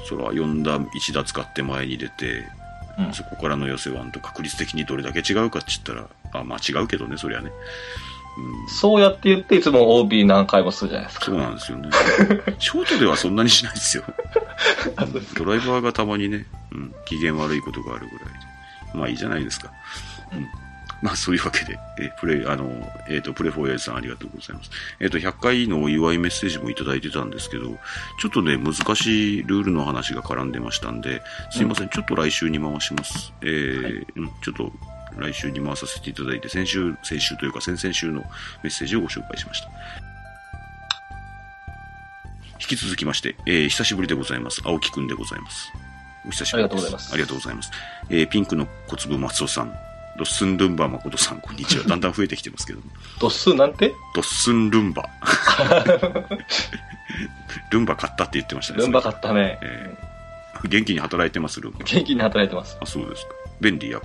[0.07, 2.45] それは4打、1打使って前に出て、
[2.97, 6.07] うんそこからの寄せワンと確率的にどれだけ違うかって言ったら、
[6.41, 7.51] あ、まあ違うけどね、そりゃね。
[8.37, 11.25] うん、そうやって言っていつも OB 何回もするじゃないですか。
[11.25, 11.89] そうなんですよね。
[12.59, 14.03] ショートではそんなにしないですよ。
[15.35, 18.47] ドライバーがたまにね、うん、機嫌悪いことがあるぐらいで。
[18.93, 19.71] まあいいじゃないですか。
[20.31, 20.47] うん。
[21.01, 22.69] まあそういうわけで、えプレイ、あの、
[23.07, 24.71] えっ、と、プレフォーエイズさんありがとうございます。
[24.99, 27.65] えっ、と、100回のお祝いメッセージもいただいてたんですけど、
[28.19, 31.21] ちょっとね、難しいルールの話が絡んでましたんで、
[31.51, 33.31] すいません、ちょっと来週に回します。
[33.41, 34.71] えーうん、ちょっと
[35.15, 38.21] 来週に回させていただいて、先週、先週というか先々週の
[38.63, 39.69] メッセージをご紹介しました。
[42.59, 44.61] 引き続きまして、えー久しぶりでございます。
[44.65, 45.71] 青木くんでございます。
[46.25, 46.73] お久しぶりです。
[46.73, 47.71] ありがとうございますありがとうございます。
[48.09, 49.73] えーピンクの小粒松尾さん、
[50.17, 51.83] ドッスンルンバ誠さん、こんにちは。
[51.87, 52.79] だんだん増えてきてますけど、
[53.19, 53.93] 度数なんて？
[54.15, 55.03] ドッスンルンバ。
[57.71, 58.79] ルンバ買ったって言ってましたね。
[58.79, 59.59] ルンバ買ったね。
[59.61, 59.95] え
[60.67, 61.79] 元気に働いてます、ルンバ。
[61.85, 62.77] 元気に働いてます。
[62.81, 63.31] あ、そうですか。
[63.61, 64.01] 便利、やっ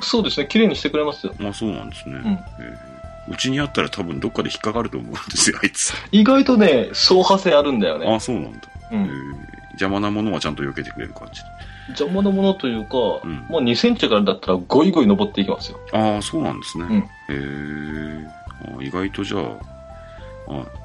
[0.00, 1.34] そうですね、綺麗にしてくれますよ。
[1.38, 1.48] ぱ。
[1.48, 2.16] あ、そうなんですね。
[2.16, 2.98] んえー
[3.30, 5.92] うちにあったら多分どっかで引っかかると思うんですよ、 あいつ。
[6.12, 8.06] 意外とね、走破性あるんだよね。
[8.06, 8.60] あ、そうなんだ。
[8.90, 9.00] うん。
[9.00, 11.40] えー邪魔なものはちゃんと避けてくれる感じ。
[11.88, 15.78] 邪魔なものというか、んもう2センチからだったらゴイゴイ登っていきますよ。
[15.92, 16.84] ああ、そうなんですね。
[16.84, 18.28] うんへえ
[18.78, 19.42] あ意外とじゃあ、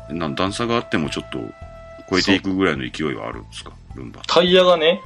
[0.10, 1.40] あな段差があってもちょっと
[2.10, 4.22] 超えていくぐらいの勢いはあるんですか、ルンバ。
[4.28, 5.02] タイヤがね、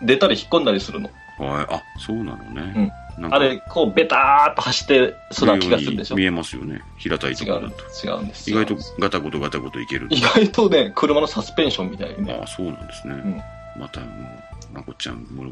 [0.00, 0.06] うん。
[0.06, 1.08] 出たり引っ込んだりするの。
[1.38, 2.92] ああ、そうなのね。
[3.30, 6.16] あれ、こう、ベターっと走ってそうな気がするでしょ？
[6.16, 6.80] 見えますよね。
[6.98, 8.60] 平たいところだと。、違うんです意よ。
[8.60, 10.06] 外とガタゴトガタゴトいける。
[10.10, 12.32] 意外とね、車のサスペンションみたいにね。
[12.40, 13.14] ああ、そうなんですね。
[13.14, 13.42] ん
[13.78, 15.46] またもう、まこちゃん、もう、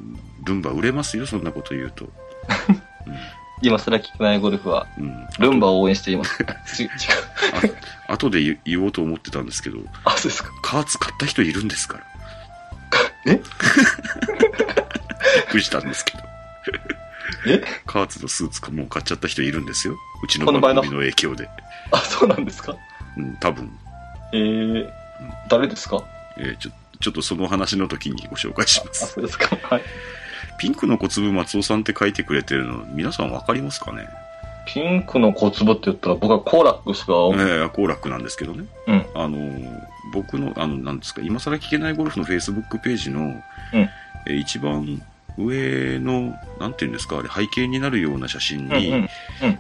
[0.44, 2.08] ルンバ売れますよ、そんなこと言うと。
[3.62, 5.04] 今更聞けないゴルフは、うん。
[5.06, 5.26] うん。
[5.38, 6.44] ルンバを応援しています。
[6.76, 6.90] ち違う。
[8.08, 10.50] あ後で言言おうと思ってたんですけど、あ、そうですか。
[10.62, 12.04] カーツ買った人いるんですから。
[13.26, 13.34] え？
[13.34, 13.42] びっ
[15.50, 16.25] くりしたんですけど。
[17.46, 17.64] え？
[17.86, 19.96] カーツのスーツかもう買っちゃった人いるんですよ。
[20.22, 21.48] うちの番組の影響で。
[21.90, 22.76] あ、そうなんですか？
[23.16, 23.70] うん、多分。
[24.32, 24.90] えー、
[25.48, 26.02] 誰ですか？
[26.38, 29.12] えーちょ、ちょっとその話の時にご紹介しまあ、す。
[29.14, 29.56] そうですか。
[29.62, 29.82] はい。
[30.58, 34.08] ピンクの小粒松尾さんって書いてくれてるの、皆さんわかりますかね？
[34.66, 38.66] ピンクの小粒って言ったら僕はコーラックしか、ええ好楽なんですけどね。
[38.88, 39.06] うん。
[39.14, 43.42] あのー僕の、あの、なんですか、今更聞けないゴルフのフェイスブックページの、うん
[43.74, 45.02] えー一番
[45.38, 49.08] 上の、なんていうんですか、あれ、背景になるような写真に、うんうん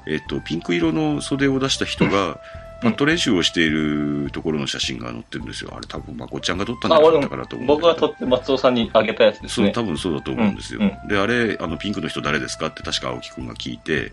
[0.06, 2.40] えっ、と、ピンク色の袖を出した人が、
[2.82, 5.72] パット練習をしているところの写真が載ってるんですよ。
[5.74, 9.72] あれ多分、まこっちゃんが撮ったんじあ、ゃなったかなと思も、う僕が撮って松尾さんにあげたやつですそう、ね。
[9.72, 10.80] 多分そうだと思うんですよ。
[10.80, 14.12] うんで、あれ、あの、ピンクの人誰ですかって確か青木くんが聞いて、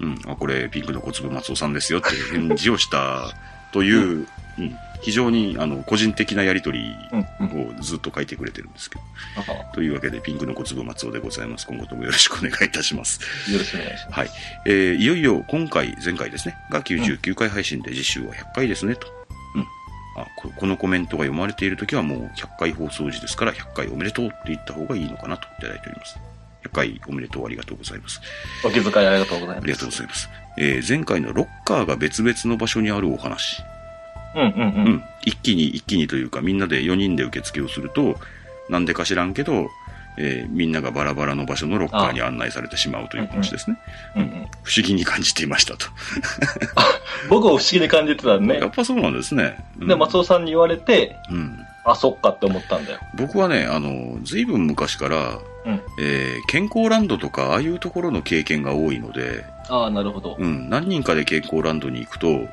[0.00, 0.18] うん。
[0.26, 3.28] あ、これ、ピンクの小粒松尾さんですよって返事をした
[3.72, 4.26] という、
[4.58, 7.26] うん非常に、あの、個人的なやりとりうん。
[7.40, 7.78] うん。
[7.78, 9.02] をずっと書いてくれてるんですけど。
[9.36, 11.66] あというわけで、ピンクの小粒松尾でございます。
[11.66, 13.20] 今後ともよろしくお願いいたします。
[13.50, 14.18] よろしくお願いします。
[14.20, 14.30] はい。
[14.66, 19.08] えーいよいよ今回、前回ですね、が99回配信で次週は100回ですね、と。
[19.56, 19.62] うん。
[20.22, 26.18] あこ、このコメントが読まれているときはもう100回放送時ですから、100回おめでとうって言った方がいいのかなといただいております。
[26.64, 28.20] 100回おめでとうありがとうございます。
[28.64, 29.64] お気遣いありがとうございます。
[29.64, 30.28] ありがとうございます。
[30.58, 33.62] えー前回のロッカーが別々の場所にあるお話。
[34.34, 34.54] うんうんう。
[34.54, 35.04] うんん。
[35.24, 38.16] 一気に一気にというか、みんなで4人で受付をすると、
[38.68, 39.68] なんでか知らんけど、
[40.18, 43.78] えーみんながバラバラの場所のロッカーに案内されてしまうという話ですね。
[44.16, 44.28] うんうん。
[44.62, 45.86] 不思議に感じていましたと。
[47.30, 49.56] 僕は不思議に感じてたんで やっぱそうなんですね。
[49.80, 51.58] うんで、松尾さんに言われて、うん。
[51.84, 52.98] あ、そっかって思ったんだよ。
[53.16, 55.80] 僕はね、あの、ずいぶん昔から、うん。
[56.00, 60.36] えー健康ランドとか、ああいうところの経験が多いので、ああ、なるほど。
[60.38, 62.46] うん、何人かで健康ランドに行くと、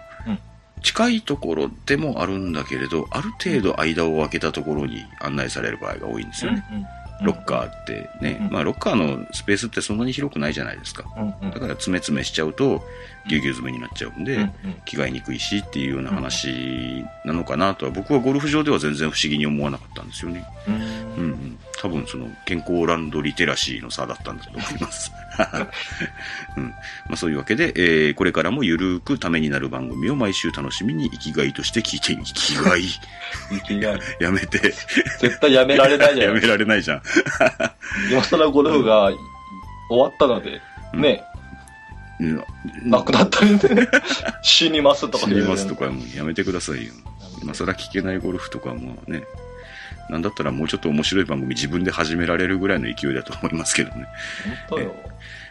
[0.82, 6.64] 近いところでもあるんだけれど、ある程度間を空けたところに案内される場合が多いんですよね。
[7.22, 11.04] ロッカーってね、うんまあロッカーのスペースってそんなに広くないじゃないですか。
[11.42, 12.82] だから詰め詰めしちゃうと、
[13.28, 14.50] ぎゅうぎゅう詰めになっちゃうんで、
[14.86, 20.46] 着替えにくいしっていうような話なのかなとは、僕はゴルフ場では全然不思議に思わなかったんですよね。
[20.68, 20.88] ううんんう
[21.34, 21.58] ん。
[21.82, 25.12] 多分その健康ランドリテラシーの差だったんだと思います。
[26.58, 26.64] うん。
[26.66, 26.74] ま
[27.14, 32.84] あそういうわけで、えーこれからもゆるーくためになる番組を毎週楽しみに生きがいとして聞いて、生きがい
[33.50, 34.60] 生きがいやめて、
[35.20, 36.42] 絶対やめられないじゃやめ。
[36.42, 37.02] られないじゃん。
[38.12, 39.12] 今更ゴルフが
[39.90, 40.62] 終わったので、
[40.94, 41.24] ね、
[42.20, 42.44] うん
[42.84, 43.60] 亡くなったりね、
[44.42, 46.94] 死にますとか死にますとかもうやめてくださいよ。
[47.42, 49.24] 今更聞けないゴルフとかもね、
[50.10, 54.08] なんだったらもうちょっと面白い番組自分で始められるぐらいの勢いだと思いますけどね。
[54.70, 54.96] 本当よ。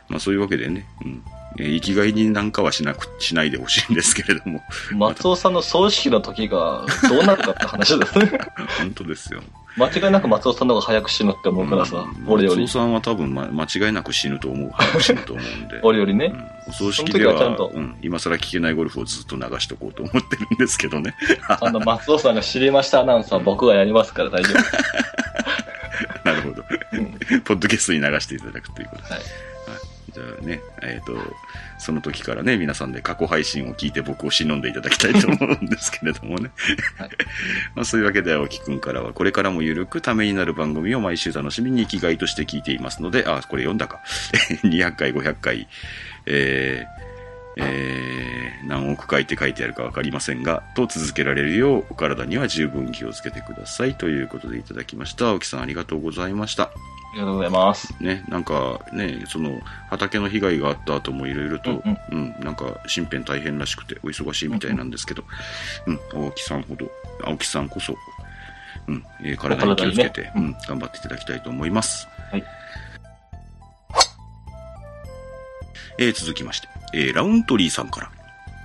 [0.09, 1.23] まあそういうわけでね、うん。
[1.59, 4.62] えー生きがいになんかはしなく、しないでほしいんですけれども、
[4.94, 8.31] 松尾さんの葬式の時がどうなるかって話ですね。
[8.79, 9.42] 本当ですよ。
[9.77, 12.81] 間違いなく松尾さんの方が早く死ぬって思うからさ、うん俺より松尾。
[12.81, 15.81] さんは多分、ま、間違いなく死ぬと思う、早く死ぬと思うんで。
[15.83, 16.27] 俺よりね。
[16.27, 21.14] うん、お葬式でははちゃんとうん、今更聞けないゴルフをずっと流しとこうと思ってるんですけどね。
[21.48, 24.54] あの、松尾さんが知りましたアナウンサー僕がやりますから大丈
[26.24, 26.62] なるほど。
[26.62, 26.96] 夫。
[26.98, 29.14] うんポッドキャストに流していただくということで。
[29.14, 29.22] はい。
[30.12, 31.12] じゃあね、えっ、と、
[31.78, 36.50] その時からね、皆さんで過去配信を聞いて僕を忍んでいただきたいと思うんですけれどもね。
[36.96, 37.11] はい
[37.76, 44.00] まあそういうわけで、青木くんからは、これからもゆるくためになる番組を毎週楽しみに生きがいとして聞いていますので、あ、これ読んだか。
[44.64, 45.68] 200回、500回、
[46.26, 46.98] えー
[47.61, 53.96] えー、何億回って書いてあるかわかりませんが、と続けられるよう、お体には十分気をつけてください。
[53.96, 55.28] ということでいただきました。
[55.31, 56.64] 青木さんありがとうございました。
[56.64, 56.70] あ
[57.14, 57.94] りがとうございます。
[58.00, 65.24] ね、なんかね、その、畑の被害があった後もいろいろと、うんうん、なんか、身辺大変らしくて、お忙しいみたいなんですけど、
[65.87, 66.90] うん、青木さんほど、
[67.24, 67.96] 青木さんこそ、
[68.87, 72.07] うん、えー体に気をつけて、お体にうん、頑張っていただきたいと思います。
[75.98, 78.11] えー続きまして、えーラウントリーさんから、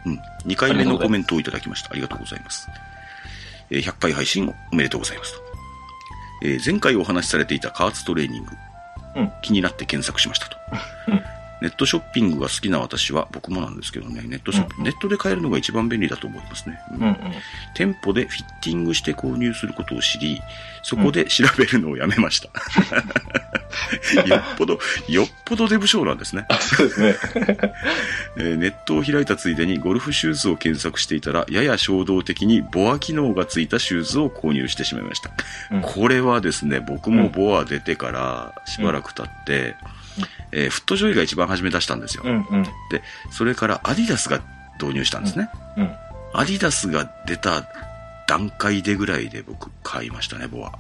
[0.06, 1.90] うん、2回目のコメントをいただきました。
[1.92, 2.68] ありがとうございます。
[3.70, 5.42] えー100回配信おめでとうございますと。
[6.44, 8.52] えー前回お話しされていた加圧トレーニング、
[9.16, 10.58] うん気になって検索しましたと。
[11.10, 11.22] う ん
[11.62, 16.78] ネットショッピングが好きな私は、僕もなんですけどね、ネットショッピング、うんネットで買えるのが一番便利だと思いますね。
[16.92, 17.16] うんうんうん。
[17.74, 20.42] 店舗でフィッティングして購入することを知り、
[20.84, 22.50] そこで調べるのをやめました。
[24.28, 26.46] よっぽど、よっぽどデブ症なんですね。
[26.50, 27.16] あ、そうですね。
[28.38, 35.32] えーネットを開いたついでにゴルフシューズを検索していたら、やや衝動的にボア機能がついたシューズを購入してしまいました。
[35.72, 39.76] うんこれはですね、僕もボア出てからしばらく経って、
[40.52, 42.24] えーフットジョイが一番初め出したんですよ。
[42.26, 42.64] うんうん。
[42.64, 44.40] で、それからアディダスが
[44.82, 45.50] 導入したんですね。
[45.78, 45.92] うん。
[46.34, 47.64] アディダスが出た
[48.34, 50.72] 段階でぐらいで僕買いましたね、ボア。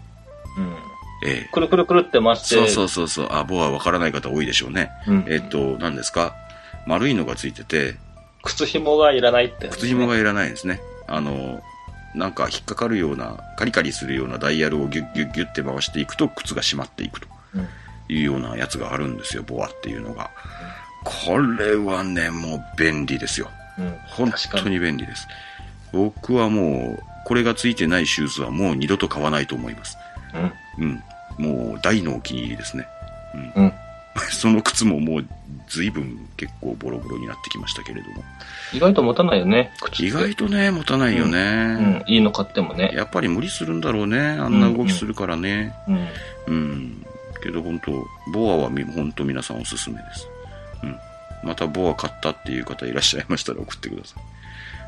[0.58, 0.76] うん。
[1.26, 2.56] ええくるくるくるって回して。
[2.56, 3.28] そうそうそうそう。
[3.32, 4.90] あ、ボアわからない方多いでしょうね。
[5.08, 5.26] うん。
[5.30, 6.36] えっと、何ですか？
[6.88, 7.96] 丸いのがついてて、
[8.42, 10.82] 靴紐がいらないって、靴紐がいらないんですね。
[11.08, 11.62] あの、
[12.16, 17.68] なんか引っかかるような、カリカリするようなダイヤルをギュッギュッギュッって回していくと靴が締まっていくとうん。
[18.10, 20.30] いうようなやつがあるんですよ、ボアっていうのが。
[21.06, 23.50] これはね、もう便利ですよ。
[23.78, 23.96] うん。
[24.08, 25.28] 本当に便利です。
[25.94, 29.98] 僕はもう、これがついてないシューズはもう二度と買わないと思います。
[30.80, 30.86] うん。
[30.86, 31.04] うん。
[31.38, 32.88] もう大のお気に入りですね。
[33.56, 33.74] うん。
[34.30, 35.26] その靴ももう
[35.68, 38.24] 随分結構ボロボロになってきましたけれども。
[38.72, 39.72] 意外と持たないよね。
[40.00, 41.40] 意外とね、持たないよね。
[41.40, 42.04] うん。
[42.08, 42.92] いいの買ってもね。
[42.94, 44.20] やっぱり無理するんだろうね。
[44.20, 45.74] あんな動きするからね。
[45.88, 46.08] うん。
[46.48, 47.06] うん。
[47.42, 50.28] けど本当ボアはみ本当皆さんおすすめです。
[50.84, 51.00] うん。
[51.44, 54.33] またボア買ったっていう方いらっしゃいましたら送ってください。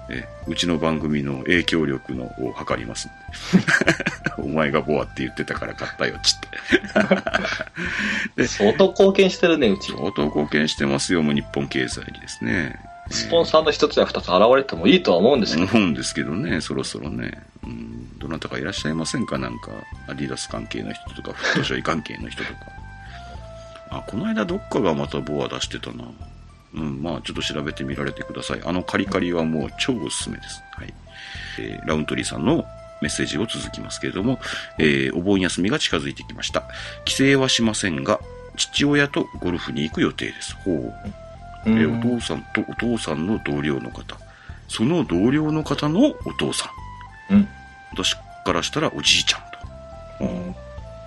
[0.10, 3.10] えうちの番組の影響力のを測ります。
[4.38, 6.40] お前がボアって言ってたから買ったよ、ちっ
[8.36, 8.46] て。
[8.48, 9.92] 相当貢献してるね、うち。
[9.92, 12.80] 相当貢献してますよ、もう日本経済にですね。
[13.10, 15.72] スポンサーの一つや二つ現れてもいいとは思うんですけど。
[15.72, 17.42] 思うんですけどね、そろそろね。
[17.64, 19.38] うん、どなたかいらっしゃいませんか？
[19.38, 19.72] なんか、
[20.08, 22.60] アディダス関係の人とか、フットショイ関係の人とか。
[23.92, 26.06] あ、この間どっかがまたボア出してたな。
[26.76, 28.62] うん、まあちょっと調べてみられてください。
[28.66, 30.62] あのカリカリはもう超おすすめです。
[30.74, 30.94] はい。
[31.60, 32.66] えーラウントリーさんの
[33.02, 34.40] メッセージを続きますけれども、
[34.78, 36.64] えーお盆休みが近づいてきました。
[37.06, 38.20] 帰省はしませんが、
[38.58, 40.56] 父親とゴルフに行く予定です。
[40.58, 40.76] ほう。
[40.78, 40.94] う
[41.66, 44.18] えーんお父さんとお父さんの同僚の方。
[44.68, 46.70] その同僚の方のお父さ
[47.30, 47.36] ん。
[47.36, 47.48] うん。
[47.94, 49.42] 私からしたらおじいちゃん
[50.20, 50.26] と。
[50.26, 50.56] うん。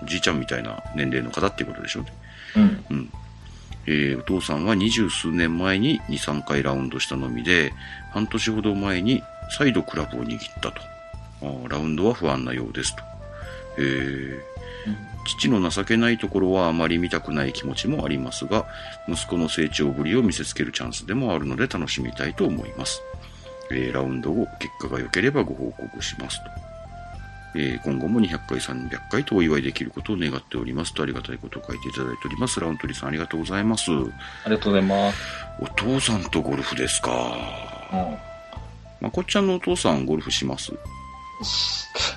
[0.03, 2.13] おじいちゃんみたいな年齢の方っていうことでしょうね。
[2.57, 2.85] うん。
[2.91, 3.13] うん。
[3.91, 7.73] えーお父さんは二十数年前に2、3回ラウンドしたのみで、
[8.11, 9.23] 半年ほど前に
[9.57, 10.83] 再度クラブを握ったと。
[11.41, 13.03] あーラウンドは不安なようですと。
[13.79, 14.59] えー
[15.27, 18.67] 父の情けないところはあまり見たくない気持ちもありますが、
[19.09, 23.03] 息子の成長ぶりを見せつけるチャンスでもあるので楽しみたいと思います。
[23.71, 26.68] えーラウンド後、結果が良ければご報告しますと。
[27.61, 32.61] えー今後も200回、300回とお祝いできることを願っておりますとありがたいことを書いていただいております。
[32.61, 33.91] ラウントリーさんありがとうございます。
[33.91, 33.95] あ
[34.47, 35.19] りがとうございます。
[35.61, 37.11] お父さんとゴルフですか。
[37.93, 38.17] うん。
[39.01, 40.73] まこっちゃんのお父さんゴルフします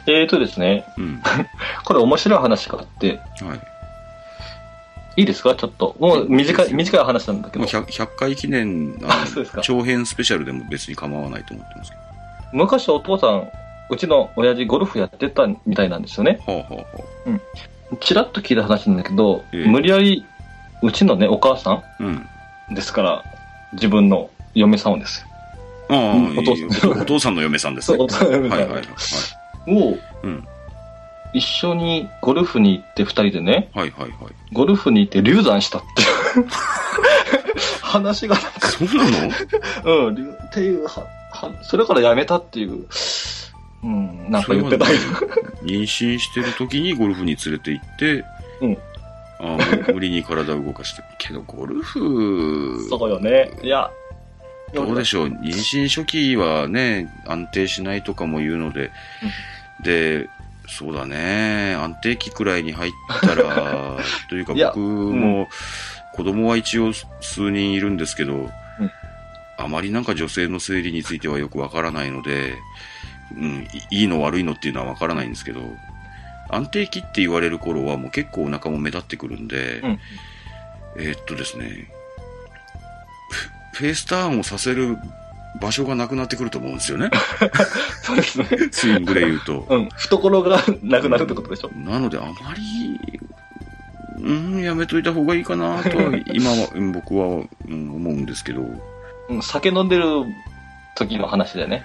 [0.07, 1.21] えーとですね、うん。
[1.85, 3.61] これ面白い話があって、はい。
[5.17, 5.55] いいですか？
[5.55, 5.95] ちょっと。
[5.99, 11.97] もう短い、短い話なんだけどもう、100, 100回記念、あ そうですか長編スペシャルでも別に構わないと思ってますけ
[12.53, 13.47] 昔お父さん、
[13.91, 16.39] うちの親父ゴルフやってたみたいなんですよね。
[17.99, 20.25] ちらっと聞いた話なんだけど、ええ無理やり、
[20.81, 22.27] うちのね、お母さあ、うん。
[22.71, 23.23] んですから、
[23.73, 25.25] 自分の嫁さんをです
[25.89, 27.97] ああ、うんお父さんお父さんの嫁さんですよ。
[27.97, 28.03] ね。
[28.05, 29.73] お父さんの嫁さんはいはいはい。
[29.75, 30.47] を、うん。
[31.33, 34.11] 一緒にゴルフに行って二人でね、はいはいはい。
[34.53, 36.01] ゴルフに行って流産したって
[36.39, 36.47] いう
[37.81, 39.09] 話が、そうな
[39.83, 40.07] の？
[40.07, 42.85] うん、流っていうは、は、それからやめたっていう、
[43.83, 44.85] うん、なんか言ってた。
[44.85, 44.99] けど。
[45.63, 48.25] 妊娠してる時にゴルフに連れて行って、
[48.61, 48.77] うん。
[49.39, 51.03] ああ無無理に体を動かして。
[51.17, 53.51] けど、ゴルフ、そうよね。
[53.63, 53.89] いや、
[54.73, 55.27] どうでしょう。
[55.27, 58.91] 妊娠初期はね、安定しないとかも言うので、
[59.83, 60.29] で、
[60.67, 63.97] そうだね、安定期くらいに入ったら、
[64.29, 65.49] というか僕も、
[66.13, 68.49] 子供は一応数人いるんですけど、
[69.57, 72.55] あまりなんか女性の生理についてはよくわからないので、
[73.37, 75.61] うん、いいいの悪いのっていうのはわからないんですけど、
[76.49, 79.99] 安定期って言われる頃はもう結構お腹も目立ってくるんで、うん
[80.97, 81.89] えーっとですね、
[83.73, 84.97] フフェイスターンをさせる
[85.59, 87.09] 場所がなくなってくると思うんですよね。
[88.03, 88.47] そうですね。
[88.71, 89.65] スイングで言うと。
[89.69, 89.89] うん。
[89.89, 91.71] 懐がなくなるってことでしょ。
[91.75, 93.19] なので、あまり、
[94.19, 98.65] うん、やめといた方がいいかなとは、今は、うん僕は、うん思うんですけど、
[99.29, 99.41] うん。
[99.41, 100.05] 酒飲んでる
[100.95, 101.83] 時の話でね。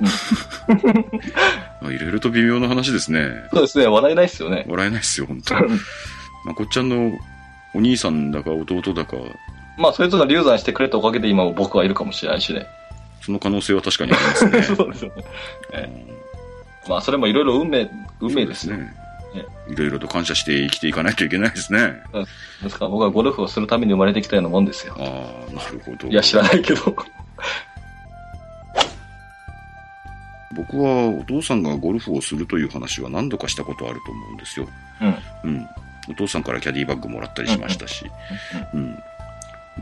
[1.82, 3.30] まあいろいろと微妙な話ですね。
[3.52, 3.86] そうですね。
[3.86, 4.64] 笑えないっすよね。
[4.68, 5.54] 笑えないですよ、本当
[6.44, 7.12] まあ、こっちゃんの
[7.74, 9.16] お兄さんだか弟だか、
[9.76, 12.66] まあ、それぞれ流産してくれたおかげで今も僕はいるかもしれないしね。
[13.20, 14.62] その可能性は確かにありますね。
[14.76, 15.24] そうですよね。
[15.72, 16.20] えうん
[16.88, 17.88] まあ、それもいろいろ運命、
[18.20, 18.76] 運命ですよ。
[18.76, 18.92] ね。
[19.68, 22.02] いろいろと感謝して生きていかないといけないですね。
[22.62, 24.94] ですから僕はゴルフをするために生まれてきたようなもんですよ。
[24.98, 25.02] あ
[25.48, 26.08] あ、なるほど。
[26.08, 26.96] いや、知らないけど。
[30.56, 34.68] 僕はお父さんがゴルフをするという話は何度かしたことあると思うんですよ。
[35.44, 35.50] うん。
[35.50, 35.68] うん。
[36.08, 38.04] お父さんからキャディバッグもらったりしましたし。
[38.74, 38.98] うん。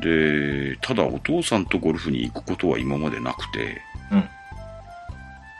[0.00, 3.80] で、ただお父さんとゴルフに行くことは今までなくて、
[4.12, 4.24] うん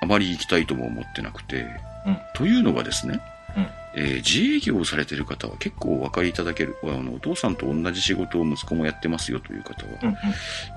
[0.01, 1.67] あまり行きたいとも思ってなくて、
[2.07, 3.21] うんというのがですね、
[3.57, 10.17] うんえー自営業をされてる方は結構お分かりいただける、あのお父さんと同じ仕事を息子もやってますよという方は、うん。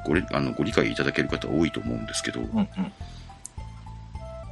[0.05, 2.47] ごれあのご理解いただける方多いと思うんですけど、うん。
[2.59, 2.67] うん。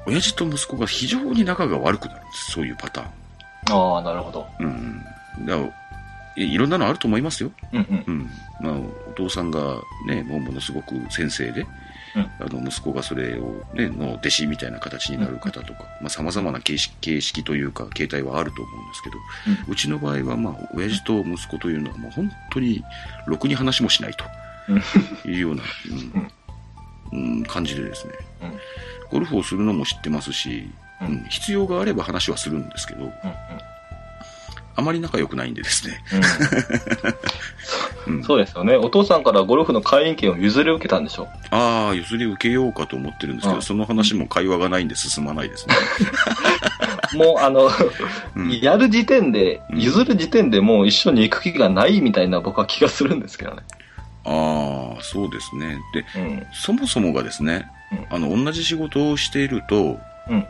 [0.06, 3.08] 親父と息子が非常に仲が悪くなるんです、そういうパターン。
[3.72, 4.48] ああ、なるほど。
[4.60, 5.04] うん。
[5.46, 5.58] だ
[6.36, 7.52] いいろんなのあると思いますよ。
[7.74, 8.04] うんうん。
[8.08, 8.30] うん。
[8.62, 8.74] まあ、
[9.10, 9.60] お父さんが
[10.08, 11.66] ね、もうものすごく先生で、
[12.16, 19.18] うんあの、息子がそれをね、の弟子みたいな形になる方とか、まあ、様々な形式、形式というか、形態はあると思うんですけど、
[19.68, 22.84] うちの場合は、まあ、親父と息子というのは、もう本当に、
[23.28, 26.32] ろくに話もしないというような、うん
[27.12, 28.52] うん感じでですね、うん
[29.12, 30.70] ゴルフをするのも知ってますし、
[31.02, 33.12] うんうん必要があれば話はするんですけど、うん
[34.76, 36.02] あまり仲良くないんでですね、
[38.08, 38.16] うん。
[38.16, 38.78] うん そうですよね。
[38.78, 41.28] お父さんからゴルフの会員権を譲り受けたんでしょ。
[41.52, 45.76] ああ、譲り受けようかと思ってるんですけど、うんその話も会話がないんで進まないですね。
[47.14, 47.70] もう、あの、
[48.36, 53.64] うんやる時点で、うん譲る時点でもう一緒に行く気がないみたいな僕は気がするんですけどね。
[54.24, 55.78] ああ、そうですね。
[55.94, 56.48] で、うん。
[56.54, 57.68] そもそもがですね、
[58.10, 60.46] あの、同じ仕事をしていると、うん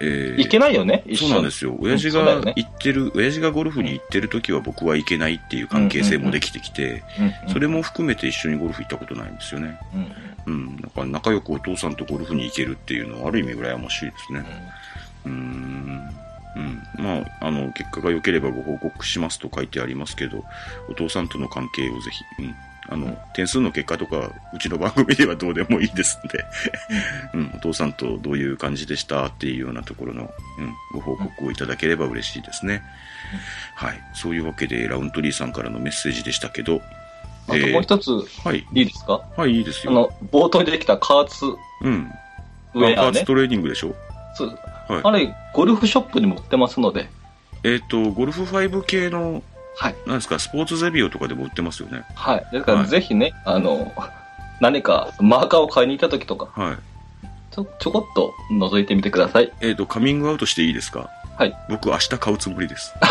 [0.00, 1.02] えーいけないよね。
[1.16, 1.76] そうなんですよ。
[1.80, 9.76] 親父が行ってる、親父がゴルフに行ってる時は僕は行けないっていう関係性もできてきて、うんうんそれも含めて一緒にゴルフ行ったことないんですよね。
[9.94, 10.12] うんうん
[10.48, 10.76] うん。
[10.76, 14.44] だから仲良くお父さんとゴルフに行けるっていうのはある意味羨ましいですね。
[15.24, 16.08] うーん。
[16.56, 16.82] うん。
[17.04, 20.44] まあ、あの、結果が良ければご報告しますと書いてありますけど、
[20.88, 22.54] お父さんとの関係をぜひ、うん。
[22.88, 26.44] あの、うん点数の結果とか、うちの番組ではどうでもいいですんで、
[27.34, 32.82] うん、お父さんとどういう感じでしたっていうようなところの、うん、ご報告をいただければ嬉しいですね。
[33.76, 34.00] はい。
[34.14, 36.82] そういうわけで、ラウントリーさんからのメッセージでしたけど、
[37.46, 38.10] あともう一つ、
[38.44, 38.66] はい。
[38.74, 39.22] いいですか？
[39.36, 39.92] はい、いいですよ。
[39.92, 41.44] あの、冒頭に出てきた加圧
[41.82, 42.10] うん。
[42.74, 42.96] ウェアね。
[42.96, 43.94] パーツトレーニングでしょ？
[44.34, 44.48] そう
[44.88, 47.08] はいあれ、ゴルフショップにも売ってますので、
[47.62, 49.42] えっ、と、ゴルフ5系の、
[49.80, 49.94] はい。
[50.06, 52.02] なんですか、スポーツゼビオとかでも売ってますよね。
[52.14, 52.46] はい。
[52.52, 53.92] ですから、はいぜひね、あの、
[54.60, 56.76] 何かマーカーを買いに行った時とか、はい。
[57.52, 59.52] ちょ、ちょこっと覗いてみてください。
[59.60, 61.08] えっ、と、カミングアウトしていいですか？
[61.38, 61.56] はい。
[61.68, 62.92] 僕、明日買うつもりです。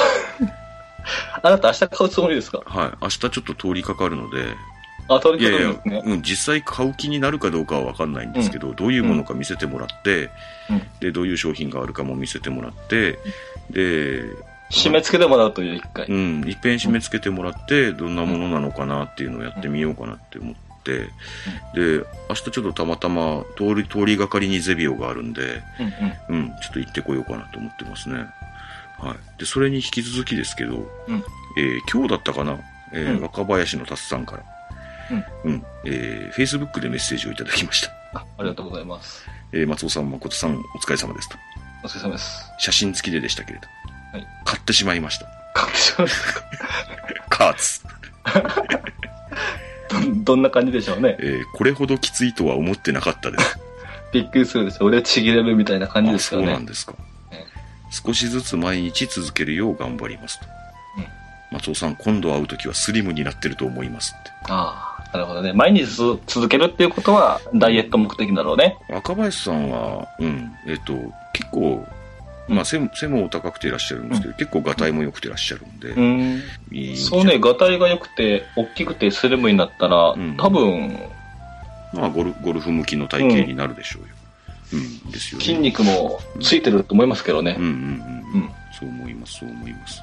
[1.41, 2.61] あなた明日買うつもりですか？
[2.65, 2.91] はい。
[3.01, 4.45] 明日ちょっと通りかかるので、
[5.09, 10.29] あ、取りいやいや掛かるんですね。、うん、実際買う気になるかどうかはわかんないんですけど、どういうものか見せてもらって、
[10.69, 13.17] うんで、どういう商品があるかも見せてもらって、
[13.69, 14.23] で、
[14.71, 16.05] 締め付けてもらうという一回。
[16.07, 21.09] うん、いっぺん締め付けてもらって、どんなものなのかなっていうのをやってみようかなって思って、
[21.73, 25.61] で、明日ちょっとたまたま通り、通りがかりにゼビオがあるんで、
[26.29, 26.39] うんうん。
[26.39, 28.15] うん、ちょっと行ってこようかなと思ってますね。
[28.99, 29.39] はい。
[29.39, 31.23] で、それに引き続きですけど、うん
[31.57, 32.59] えー今日だったかな、
[32.93, 34.43] えーうん若林の達さんから、
[35.45, 37.91] うん、えー、Facebook でメッセージをいただきました。
[38.13, 39.25] あありがとうございます。
[39.53, 41.37] えー松尾さん、誠さん、お疲れ様ですと。
[41.83, 42.51] お疲れ様です。
[42.59, 43.67] 写真付きででしたけれど、
[44.17, 45.27] はい買ってしまいました。
[45.53, 46.41] 買ってしまいました
[47.29, 47.81] カーツ。
[49.89, 51.17] どどんな感じでしょうね。
[51.19, 53.59] えーこれほどきついとは思ってなかったです。
[54.13, 54.85] びっくりするでしょ。
[54.85, 56.65] 俺ちぎれるみたいな感じあですよねそうなん。
[56.65, 56.93] ですか
[57.31, 57.45] え。
[57.91, 60.45] 少しずつ毎日続けるよう頑張りますと。
[60.97, 61.07] うん
[61.49, 64.31] 松尾さん、今度会うときはスリムになってると思いますって。
[64.49, 65.53] ああ、なるほどね。
[65.53, 68.77] 毎日つ続けるっていうことは、ダイエット目的だろうね。
[68.89, 70.93] 若林さんは、うん、えっ、と、
[71.31, 71.87] 結構、
[72.47, 76.41] まあ背も、背もお高くていらっしゃるんですけど、結構ガタイも良くていらっしゃるんで、うん。
[76.71, 80.97] いいそうね、ガタイが良くて、大きくてスリムになったら、うん多分、
[81.93, 84.07] まあゴル、ゴルフ向きの体型になるでしょうよ。
[84.73, 85.45] うん、ですよね。
[85.45, 87.63] 筋肉もついてると思いますけどねうん。
[87.63, 87.73] うんう
[88.37, 88.41] ん。
[88.41, 90.01] うんそう思います、そう思います。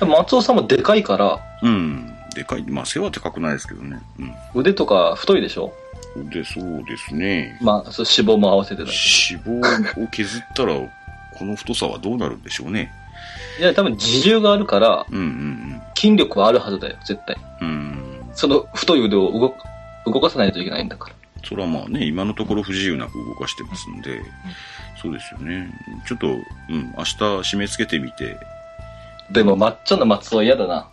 [0.00, 2.12] 松尾さんもでかいから、うん。
[2.34, 2.62] でかい。
[2.68, 3.98] まあ、背は高くないですけどね。
[4.54, 5.72] 腕とか太いでしょ？
[6.16, 6.30] うん。
[6.30, 7.58] で、そうですね。
[7.60, 8.94] まあ、そう脂肪も合わせてだけ
[9.34, 10.74] 脂肪を削ったら、
[11.42, 12.92] この太さはどうなるんでしょうね。
[13.58, 13.64] ど。
[13.64, 17.36] いや、多分自重があるから、うんうん筋力はあるはずだよ、絶対。
[17.60, 17.68] うん。
[17.68, 18.30] うん。
[18.32, 19.64] その太い腕を動か
[20.06, 21.16] 動かさないといけないんだから。
[21.44, 24.22] それはまあね、今のところ不自由なく動かしてますんで、
[25.00, 25.68] そうですよね。
[26.06, 26.38] ちょっと、うん、
[26.96, 28.38] 明日締め付けてみて、
[29.32, 30.86] でも、マッチョな松尾嫌だな。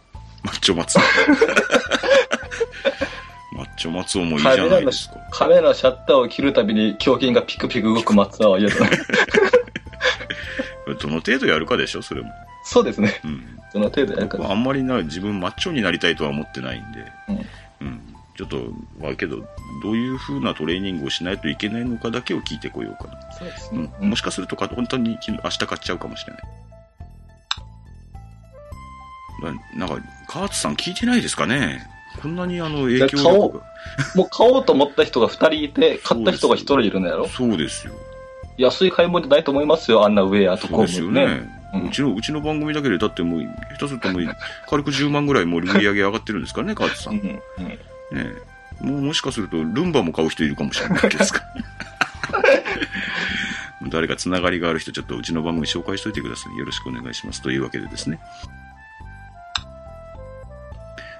[0.43, 1.01] マッチョ松尾。
[3.55, 5.15] マッチョ松尾もいいじゃないですか。
[5.31, 8.89] カメラのシャッターを切るたびに胸筋がピクピク動く松尾は嫌だな。
[10.95, 12.31] どの程度やるかでしょ、それも。
[12.63, 13.19] そうですね。
[13.23, 13.59] うん。
[13.71, 17.05] その程度やるかあんまりな、自分マッチョになりたいとは思ってないんで、
[17.81, 18.01] うんうん。
[18.37, 18.57] ちょっと、
[18.99, 19.37] まあけど、
[19.83, 23.31] どういう風なトレーニングをしないといけないのかだけを聞いてこようかな。
[23.33, 24.09] そうですうん。
[24.09, 26.43] もしかするとか、本当に明日買っちゃうかもしれない。
[29.75, 31.87] ななんか、カーツさん聞いてないですかね？
[32.21, 33.65] こんなにあの影響力が。
[34.15, 37.27] もう買おうと思った人が2人いて、買った人が1人いるのやろ？
[37.29, 37.93] そうですよ。
[38.59, 41.49] 安い買い物じゃないと思いますよ、あんなウェアとかもそうですよね。
[41.87, 43.47] うちの、うちの番組だけで、だってもう、下
[43.79, 44.23] 手するともう、
[44.67, 47.09] 軽く10万ぐらいもう売り上げ上がってるんですかね、カーツさ。
[47.11, 51.39] うんうもうもしかすると、ルンバも買う人いるかもしれないですか
[53.81, 53.89] ら。
[53.89, 56.57] 誰かつながりがある人、ちょっとうちの番組紹介しといてください。
[56.57, 57.41] よろしくお願いします。
[57.41, 58.19] というわけでですね。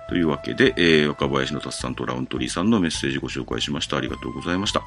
[0.10, 3.96] というわけで、えー、若林の達さんとラウントリーさんのメッセージご紹介しました。
[3.96, 4.80] ありがとうございました。
[4.80, 4.84] あ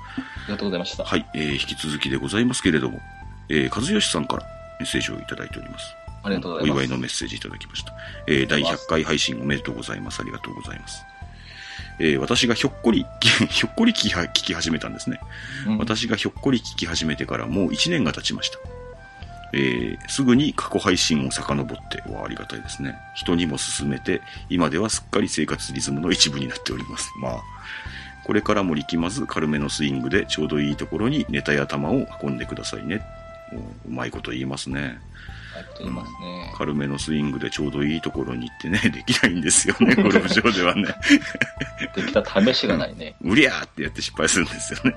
[0.49, 1.05] りがとうございました。
[1.05, 3.01] はい、えー、引き続きでございますけれども、
[3.49, 4.43] えー、和義さんから
[4.81, 5.95] メッセージをいただいております。
[6.25, 6.77] ありがとうございます。
[6.77, 7.95] お祝いのメッセージいただきました。
[8.27, 10.20] えー、第100回配信おめでとうございます。
[10.20, 11.05] ありがとうございます。
[12.01, 13.07] えー、私がひょっこり、
[13.49, 15.20] ひょっこり聞きは聞き始めたんですね。
[15.68, 18.59] うん私がひょっこり聞き始めてからもう1年が経ちました。
[19.53, 22.97] えー、すぐに過去配信を遡って、わあ、ありがたいですね。
[23.15, 27.11] 人にも勧めて、今ではすっかり生活リズムの一部になっております。
[27.21, 27.43] まあ、
[28.25, 33.03] これからも力まず軽めのスイングでちょうどいいところにネタや球を運んでくださいね。
[33.53, 34.99] おうまいこと言いますね。
[35.81, 36.53] いますね。
[36.57, 40.85] 軽めのスイングでちょうどいいところに行ってね、 できないんですよね、ゴルフ場ではね。
[41.95, 43.15] できた試しがないね。
[43.23, 44.95] うりゃーってやって失敗するんですよね。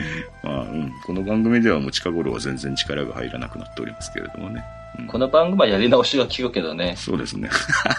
[0.42, 0.92] まあ、うん。
[1.04, 4.64] この番組ではもう近頃は全然力が入らなくなっておりますけれどもね。
[4.98, 6.94] うんこの番組はやり直しが効くけどね。
[6.96, 7.48] そうですね。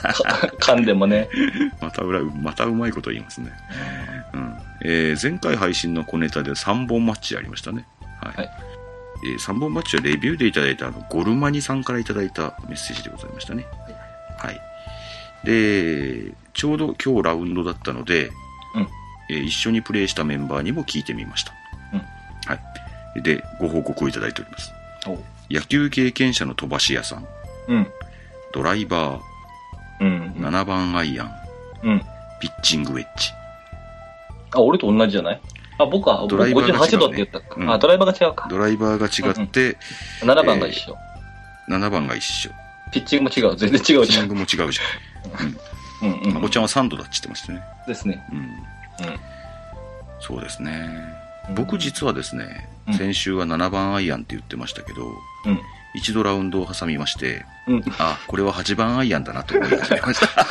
[0.60, 1.30] 噛んでもね。
[1.80, 3.52] またうら、またうまいこと言いますね。
[4.34, 4.56] うん。
[4.84, 7.86] えー前回配信の小ネタで3本マッチありましたね。
[8.22, 8.38] はい。
[8.38, 8.50] はい
[9.26, 13.66] えー3本マッチはレビューでいただいたあのゴルマニさんからいただいたメッセージでございましたね。
[14.38, 14.60] はい。
[15.46, 18.32] で、ちょうど今日ラウンドだったので、
[18.76, 18.88] うん
[19.30, 21.54] えー一緒にプレイしたメンバーにも聞いてみました。
[22.50, 22.60] うんは
[23.16, 23.22] い。
[23.22, 24.74] で、ご報告をいただいております。
[25.08, 25.18] お
[25.54, 27.28] 野球経験者の飛ばし屋さん、
[27.68, 27.88] うん。
[28.54, 29.20] ドライバー、
[30.02, 30.34] うん。
[30.38, 31.32] 7番アイアン、
[31.84, 32.02] うん。
[32.40, 33.30] ピッチングウェッジ。
[34.52, 35.42] あ、俺と同じじゃない？
[35.80, 37.56] あ、僕はドライバーが違うね58度って言ったか。
[37.58, 38.48] うんあ、ドライバーが違うか。
[38.50, 39.78] ドライバーが違って、
[40.22, 40.96] 7番が一緒。
[41.70, 42.50] 7番が一緒。
[42.92, 43.56] ピッチングも違う。
[43.56, 44.30] 全然違うじゃん。
[44.30, 44.80] ピッチングも違うじ
[46.02, 46.34] うんゃん。
[46.34, 46.42] まうん。
[46.42, 47.62] こちゃんは3度だって言ってましたね。
[47.88, 48.24] ですね。
[48.32, 48.50] うん。
[50.20, 50.90] そうですね。
[51.50, 51.56] うん。
[51.56, 55.10] 僕実はですね、うん先週は7番アイアンって言ってましたけど、う
[55.52, 55.60] ん。
[55.94, 57.84] 一度ラウンドを挟みまして、うん。
[58.00, 60.46] あ、これは8番アイアンだなと思い始めました。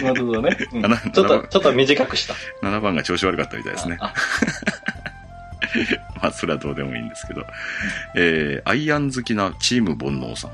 [0.02, 0.56] なるほどね。
[0.72, 0.82] うん
[1.12, 2.34] ちょっと、ちょっと短くした。
[2.62, 3.98] 7番が調子悪かったみたいですね。
[4.00, 4.14] あ
[6.22, 7.46] まあ、それはどうでもいいんですけど。
[8.16, 10.50] えー、アイアン好きなチーム煩悩さん。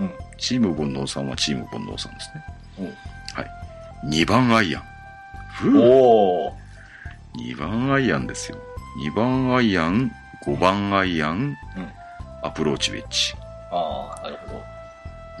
[0.00, 0.10] うん。
[0.38, 2.44] チーム煩悩さんはチーム煩悩さんですね。
[2.78, 3.50] うんはい。
[4.06, 4.82] 2番アイアン。
[5.52, 6.65] ふぅおー。
[7.38, 8.58] 2番アイアンですよ。
[9.04, 10.10] 2番アイアン、
[10.44, 11.96] 5番アイアン、うん
[12.42, 13.34] アプローチウェッジ。
[13.72, 14.62] ああ、なるほ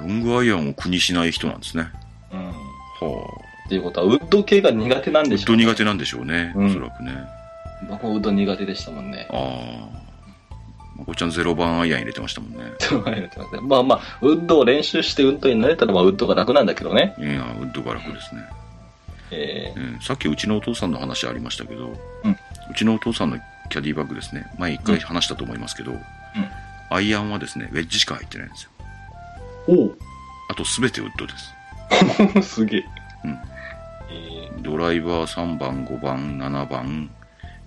[0.00, 1.88] ロングアイアンを苦にしない人なんですね。
[2.32, 2.38] ど。
[2.38, 2.46] うん。
[2.46, 2.52] は
[3.66, 5.28] っていうことは、ウッド系が苦手なんあ。
[5.28, 6.52] でしょう、ずっと苦手なんでしょうね。
[6.56, 7.12] うんおそらくね。
[7.88, 9.28] 僕もウッド苦手でしたもんね。
[9.30, 9.96] ああ。
[10.96, 12.58] まこちゃん0番アイアン入れてましたもんね。
[13.62, 17.14] まあまあ、ウッドを練習してウッドになれたら、まあ、ウッドが楽なんだけどね。
[17.18, 18.42] いや、ウッドが楽ですね。
[19.30, 21.92] えうん、さっきうちのお父さんの話ありましたけど、
[22.24, 22.36] うん
[22.70, 23.38] うちのお父さんの
[23.70, 24.46] キャディバッグですね。
[24.58, 25.92] 前一回話したと思いますけど、
[26.90, 28.70] アイアンはですね、ウェッジしか入ってないんですよ。
[29.68, 29.92] ー、
[30.50, 32.38] あとすべてウッドです。
[32.38, 32.84] お すげえ。
[33.24, 33.38] うん
[34.08, 37.10] えドライバー3番、5番、7番、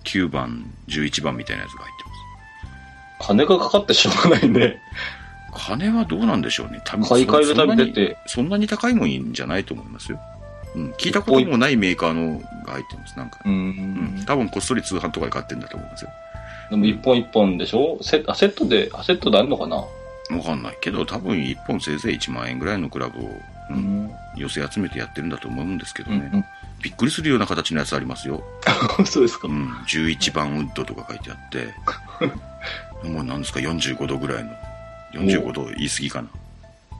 [0.04, 4.80] 9番、11番みたいなやつが入ってまー金がかかってしょうがないね。
[5.52, 5.66] す。
[5.66, 6.80] 金はどうなんでしょうね。
[6.84, 10.20] 多分買い替えるたび出そんなにて、そんなに高いもんじゃないと思いますよ。
[10.74, 13.40] うん、聞いたこともないメーカーのが入ってます、なんか。
[13.44, 13.54] ううん
[14.20, 14.24] ん。
[14.26, 16.10] 多分こっそり通販とかで買ってんだと思うんですよ。
[16.70, 17.98] でも一本一本でしょ？
[18.02, 19.76] セあセットで、あセットであるのかな？
[19.76, 23.32] わかんないけど、多分1本せいぜい1万円ぐらいのクラブを、う、
[23.70, 24.10] うんん。
[24.36, 26.30] 寄せ集めてやってるんだと思うんですけどね。
[26.32, 26.44] うん。
[26.82, 28.42] びっくりするような形のやつありますよ。
[29.04, 29.50] そうですかう。
[29.50, 31.74] ん、11番ウッドとか書いてあって、
[33.08, 34.50] もうなんですか、45度ぐらいの。
[35.14, 36.28] 45度言い過ぎかな。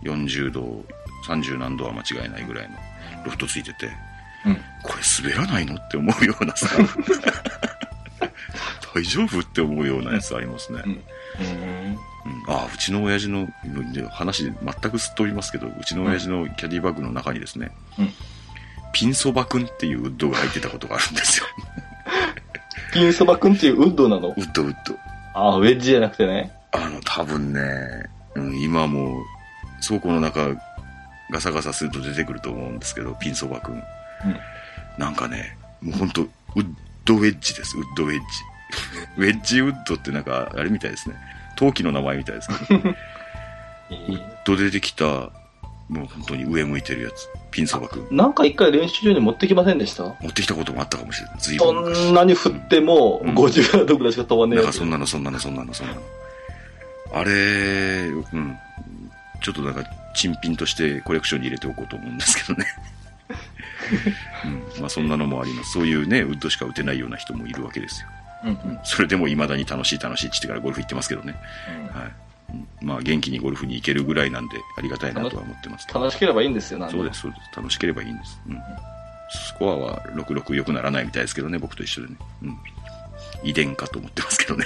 [0.02, 0.84] 40度、
[1.28, 2.76] 30何度は間違いないぐらいの
[3.24, 3.90] ロフトついてて、
[4.46, 4.54] うん。
[4.82, 6.68] これ滑らないのって思うようなさ、
[8.94, 10.82] 大丈夫って思うようなやつありますね。
[10.84, 10.92] うん。
[10.92, 11.98] うん
[12.48, 13.48] ああ、うちの親父の、
[13.92, 18.12] で話で全くすっ飛びますけど、うちの親父のキャディバッグの中にですね、うん
[18.92, 21.46] ピンそばくんっていうウッドが入ってたことがあるんですよ。
[22.92, 24.28] ピンそばくんっていうウッドなの？
[24.30, 24.96] ウッドウッド。
[25.34, 26.50] あウェッジじゃなくてね。
[26.72, 27.60] あの、多分ね、
[28.34, 29.24] うん、今もう
[29.86, 30.48] 倉庫の中
[31.30, 33.82] ガサガサすると出てくると思うんですけど、ピンそばくん。
[34.98, 36.26] なんかね、もうほんと、ウ
[36.60, 36.66] ッ
[37.04, 38.20] ドウェッジです、ウッドウェッジ。
[39.18, 41.16] ウェッジウッドってなんか、あれみたいですね。
[41.56, 42.92] 陶器の名前みたいですけど、 ウ
[44.12, 45.04] ッドでできた、
[45.88, 47.28] もう本当に上向いてるやつ。
[47.50, 48.16] ピンそばくん。
[48.16, 50.04] なんか一回練習場に持ってきませんでした？
[50.20, 51.34] 持ってきたこともあったかもしれない。
[51.40, 52.10] 随そ分昔。
[52.12, 56.00] んなに振ってもうん50ヤードぐらいしか飛ばねえなんやつかそんなの、そんなの、そんなの、そんなの。
[57.12, 58.56] あれ、うん。
[59.42, 59.82] ちょっとなんか、
[60.14, 62.66] 珍品としてコレクションに入れておこうと思うんですけどね。
[64.44, 64.80] うん。
[64.80, 65.72] まあそんなのもあります。
[65.72, 68.08] そういうね、ウッドしか打てないような人もいるわけですよ。
[68.42, 71.34] うんうんそれでも未だに楽しい楽しいって言ってからゴルフ行ってますけどね。
[71.92, 72.12] はい。
[72.52, 75.86] うんまあ元気にゴルフに行けるぐらいなんでありがたいなとは思ってます。
[75.92, 77.56] 楽しければいいんですよ、なそうです、そうです。
[77.56, 78.40] 楽しければいいんです。
[78.48, 78.58] うん。
[79.32, 82.16] スコアは66良くならないみたいですけどね、僕と一緒でね。
[82.42, 82.58] うん。
[83.44, 84.64] 遺伝かと思ってますけどね。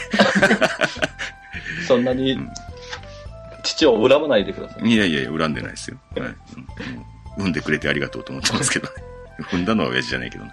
[1.86, 2.50] そんなにうん
[3.64, 4.88] 父を恨まないでください。
[4.88, 5.96] いやいやいや、恨んでないですよ。
[6.16, 6.26] はい。
[6.28, 6.36] うん
[7.36, 8.92] 産んでくれてありがとうと思ってますけどね。
[9.50, 10.52] 踏んだのは親父じゃないけどね。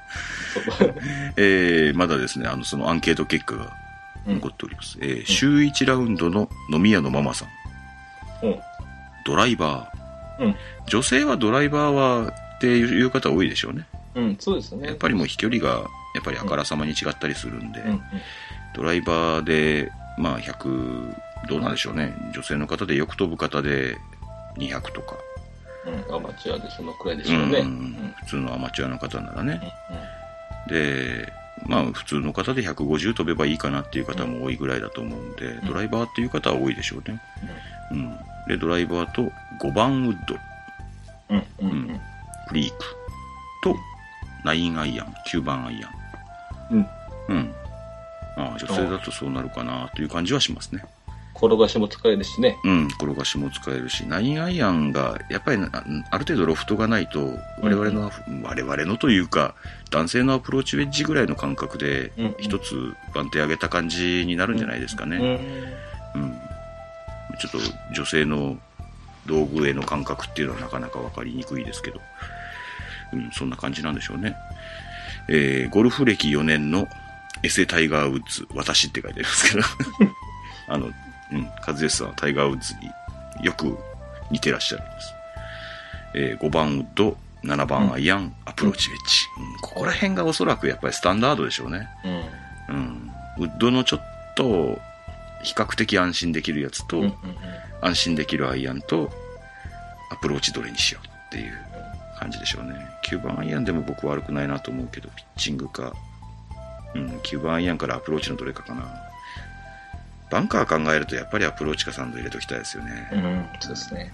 [1.38, 3.72] えー、まだですね、あの、そのアンケート結果が
[4.26, 4.97] うん残っております。
[5.01, 8.47] えー、週1ラウンドの飲み屋のママさん。
[8.47, 8.59] うん
[9.26, 10.45] ドライバー。
[10.45, 10.55] うん
[10.88, 13.86] 女性はドライバーはっていう方多いでしょうね。
[14.16, 14.88] うん、そうですよね。
[14.88, 18.01] やっぱりもう飛距離が、やっぱりあからさまに違ったりするんで、うんうん
[18.74, 21.14] ドライバーで、まあ100、
[21.47, 22.13] どうなんでしょうね。
[22.33, 23.97] 女性の方でよく飛ぶ方で
[24.57, 25.15] 200とか。
[25.83, 27.59] うん、アマチュアでそのくらいでしょうね。
[27.59, 29.59] ううんん普通のアマチュアの方ならね。
[29.89, 30.21] うん
[30.67, 31.31] で、
[31.65, 37.21] まあ普通の方で150飛べばいいかなっていう方も多いぐらいだと思うんで、ドライバーっていう方は多いでしょうね。
[37.91, 38.17] うん。
[38.47, 39.31] で、ドライバーと
[39.61, 40.35] 5番ウッド、
[41.29, 42.01] うんうんうん
[42.47, 42.77] クリーク
[43.63, 43.75] と
[44.43, 45.91] 9アイアン、9番アイアン。
[46.71, 46.87] うん。
[47.29, 47.53] うん。
[48.35, 50.83] ああ、女性だとそうなるかなという感じはしますね。
[51.41, 52.57] 転がしも使えるしね。
[52.63, 58.11] うん、転がしも使えるし、9アイアンが、やっぱりなある程度ロフトがないと、我々の、
[58.43, 59.55] 我々のというか、
[59.89, 65.17] 男性のアプローチウェッジぐらいの感覚でうんうん、一つ番手上げた感じになるんじゃないですかね。
[66.13, 66.21] うん。
[66.21, 66.33] うん。
[67.39, 67.57] ちょっと
[67.95, 68.57] 女性の
[69.25, 72.01] 道具への感覚っていうのはなかなかわかりにくいですけど、
[73.13, 74.35] うん、そんな感じなんでしょうね。
[75.27, 76.87] えー、ゴルフ歴4年の
[77.43, 79.65] エセタイガーウッズ、私って書いてありますけど、
[80.67, 80.91] あの、
[81.32, 83.77] うん、和義さんはタイガーウッズによく
[84.29, 85.13] 似てらっしゃるんです。
[86.13, 89.61] えー、5番ウッド、7番アイアン、アプローチウェッジ、うん。
[89.61, 91.88] ここら辺がおそらくやっぱりスタンダードでしょうね。
[92.69, 92.75] うん。
[92.75, 93.11] うん。
[93.39, 94.01] ウッドのちょっ
[94.36, 94.79] と、
[95.43, 97.13] 比較的安心できるやつと、うんうん
[97.84, 99.09] 安心できるアイアンと、
[100.11, 101.57] アプローチどれにしようっていう
[102.19, 102.75] 感じでしょうね。
[103.09, 105.93] 9番アイアンでも僕悪くないなと思うけど、ピッチングか、
[106.93, 109.11] うん、9番アイアンからアプローチのどれかかな。
[110.32, 113.09] バンカー考えるとやっぱりアプローチかサンド入れときたいですよね。
[113.11, 113.23] うん。
[113.23, 114.11] うん、そうですね。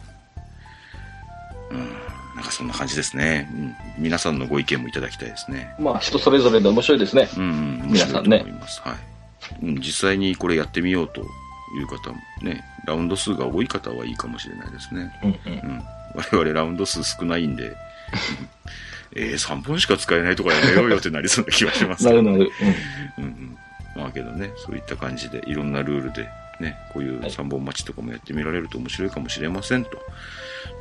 [1.71, 1.77] うん。
[2.35, 3.47] なんかそんな感じですね。
[3.53, 3.75] うん。
[4.03, 5.75] 皆さんのご意見もいただきたいですね。
[5.79, 7.29] まあ、人それぞれで面白いですね。
[7.37, 8.81] うん、うん、面皆さんね思います。
[8.81, 8.95] はい。
[9.61, 11.23] うん、実際にこれやってみようとい
[11.83, 15.11] う方もね、ラウンド数が多い方はいいかもしれないですね。
[15.23, 15.73] うんうんう。
[15.73, 15.83] ん。
[16.15, 17.75] 我々ラウンド数少ないんで、
[19.15, 22.21] えー、3本しか使えないとかやめようよってなりそうな気がしますけど。
[22.21, 22.51] なるなる。
[23.17, 23.57] うんうん。
[23.97, 26.29] まあけどね、そういった感じで、いろんなルールで、
[26.59, 29.91] ね、こういうはい3本待ちとかもやってみられると面白いかもしれませんと。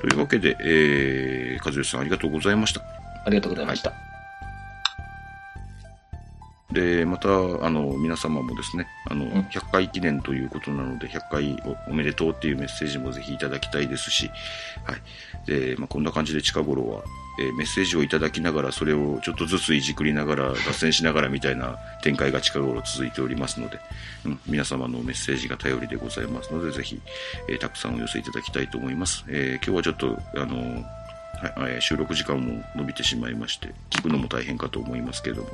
[0.02, 2.82] というわけで、えー、和義さんありがとうございました。
[3.24, 3.92] ありがとうございました。
[6.72, 14.30] で、また、あの、皆様もですね、あの、ん100回記念ということなので、100回おおめでとうっていうメッセージもぜひいただきたいですし、
[14.84, 15.46] はい。
[15.46, 17.02] で、まあ、こんな感じで近頃は、
[17.38, 23.78] えメッセージをいただきながら、それをちょっとずついじくりながら、脱線しながらみたいな展開が近頃続いておりますので、
[24.24, 27.00] うん、皆様のメッセージが頼りでございますので、ぜひ、
[27.48, 29.24] えーたくさんお寄せいただきたいと思います。
[29.28, 30.84] えー今日はちょっと、あの、
[31.54, 35.48] はい収録時間も伸びてしまいまして、聞くのも大変かと思いますけれども、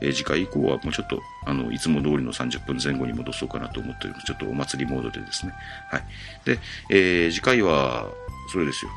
[0.00, 4.26] えー次回以降はもうちょっと、あの、いつも通りの30分前後に戻そうかなと思っております。
[4.26, 5.52] ちょっとお祭りモードでですね。
[5.90, 6.04] はい。
[6.44, 6.58] で、
[6.90, 8.06] えー次回は、
[8.52, 8.90] それですよ。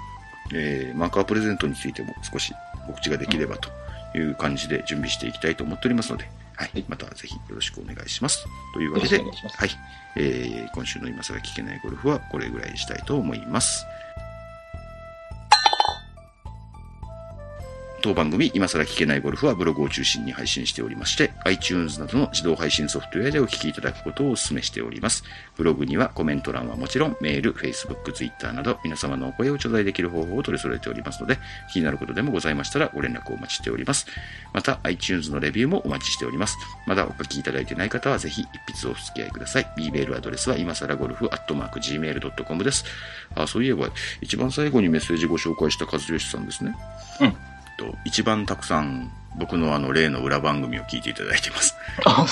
[0.54, 2.54] えーマーカープレゼントについても少し
[2.88, 3.70] 告知ができればと
[4.18, 6.84] いう感じで準備していきたいと思っておりますので、はい。
[6.88, 8.46] またぜひよろしくお願いします。
[8.74, 9.70] というわけで、はい。
[10.16, 13.86] えー今週の今更聞けないゴルフはこれぐらいにしたいと思います。
[18.02, 25.24] 当番組、今更聞けないゴルフはブログを中心に配信しておりまして、iTunes などの自動配信ソフトウェアでお聞きいただくことをお勧めしております。
[25.58, 31.38] ブログにはコメント欄はもちろん、メール、Facebook、Twitter など皆様のお声を頂戴できる方法を取り揃えておりますので、
[31.72, 34.08] 気になることでもございましたらご連絡をお待ちしております。
[34.54, 36.58] また、iTunes のレビューもお待ちしております。
[36.86, 38.48] まだお書きいただいてない方はぜひ一
[38.78, 39.72] 筆お付き合いください。
[39.78, 42.86] e メールアドレスは今更ゴルフアットマーク Gmail.com です。
[43.36, 43.90] あ、そういえば、
[44.22, 46.76] 一番最後にメッセージご紹介した和義さんですね。
[47.22, 47.49] うん。
[47.80, 51.76] と、一番たくさん僕のあの例の裏番組を聞いていただいてます。
[52.06, 52.26] あ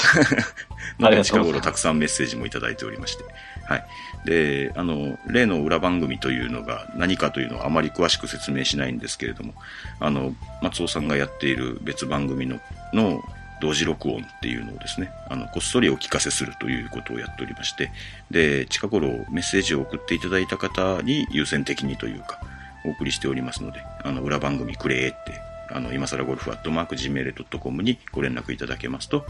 [0.99, 3.23] ので、近頃たくさんメッセージもいただいておりまして。
[3.65, 3.85] はい。
[4.25, 9.53] で、あの、例の裏番組というのが何かというのはあまり詳しく説明しないんですけれども、
[9.99, 12.59] あの、松尾さんがやっている別番組の、
[12.93, 13.23] の
[13.61, 17.91] 同時録音っていうのをですね、あの、こっそりお聞かせするということをやっておりまして、
[18.31, 22.39] で、近頃メッセージを送っていただいた方に優先的にというか、
[22.87, 29.25] お送りしておりますので、あの、裏番組くれって、あの、今更ゴルフアットマーク Gmail.com にご連絡いただけますと、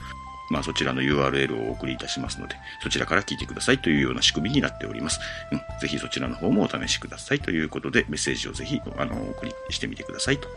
[0.50, 5.20] まあそちらの URL をお送りいたしますので、そちらから聞いてくださいというような仕組みになっております。
[5.52, 10.48] うん、ぜひそちらの方もお試しくださいということで、メッセージをぜひ、あの、お送りしてみてくださいと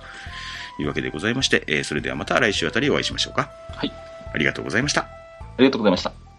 [0.80, 3.51] いうわけでございまして、えーそれではまた来週あたりお会いしましょうか。
[3.74, 3.92] はい。
[4.32, 5.03] ありがとうございました。
[5.03, 5.09] あ
[5.59, 6.30] りがとうございました。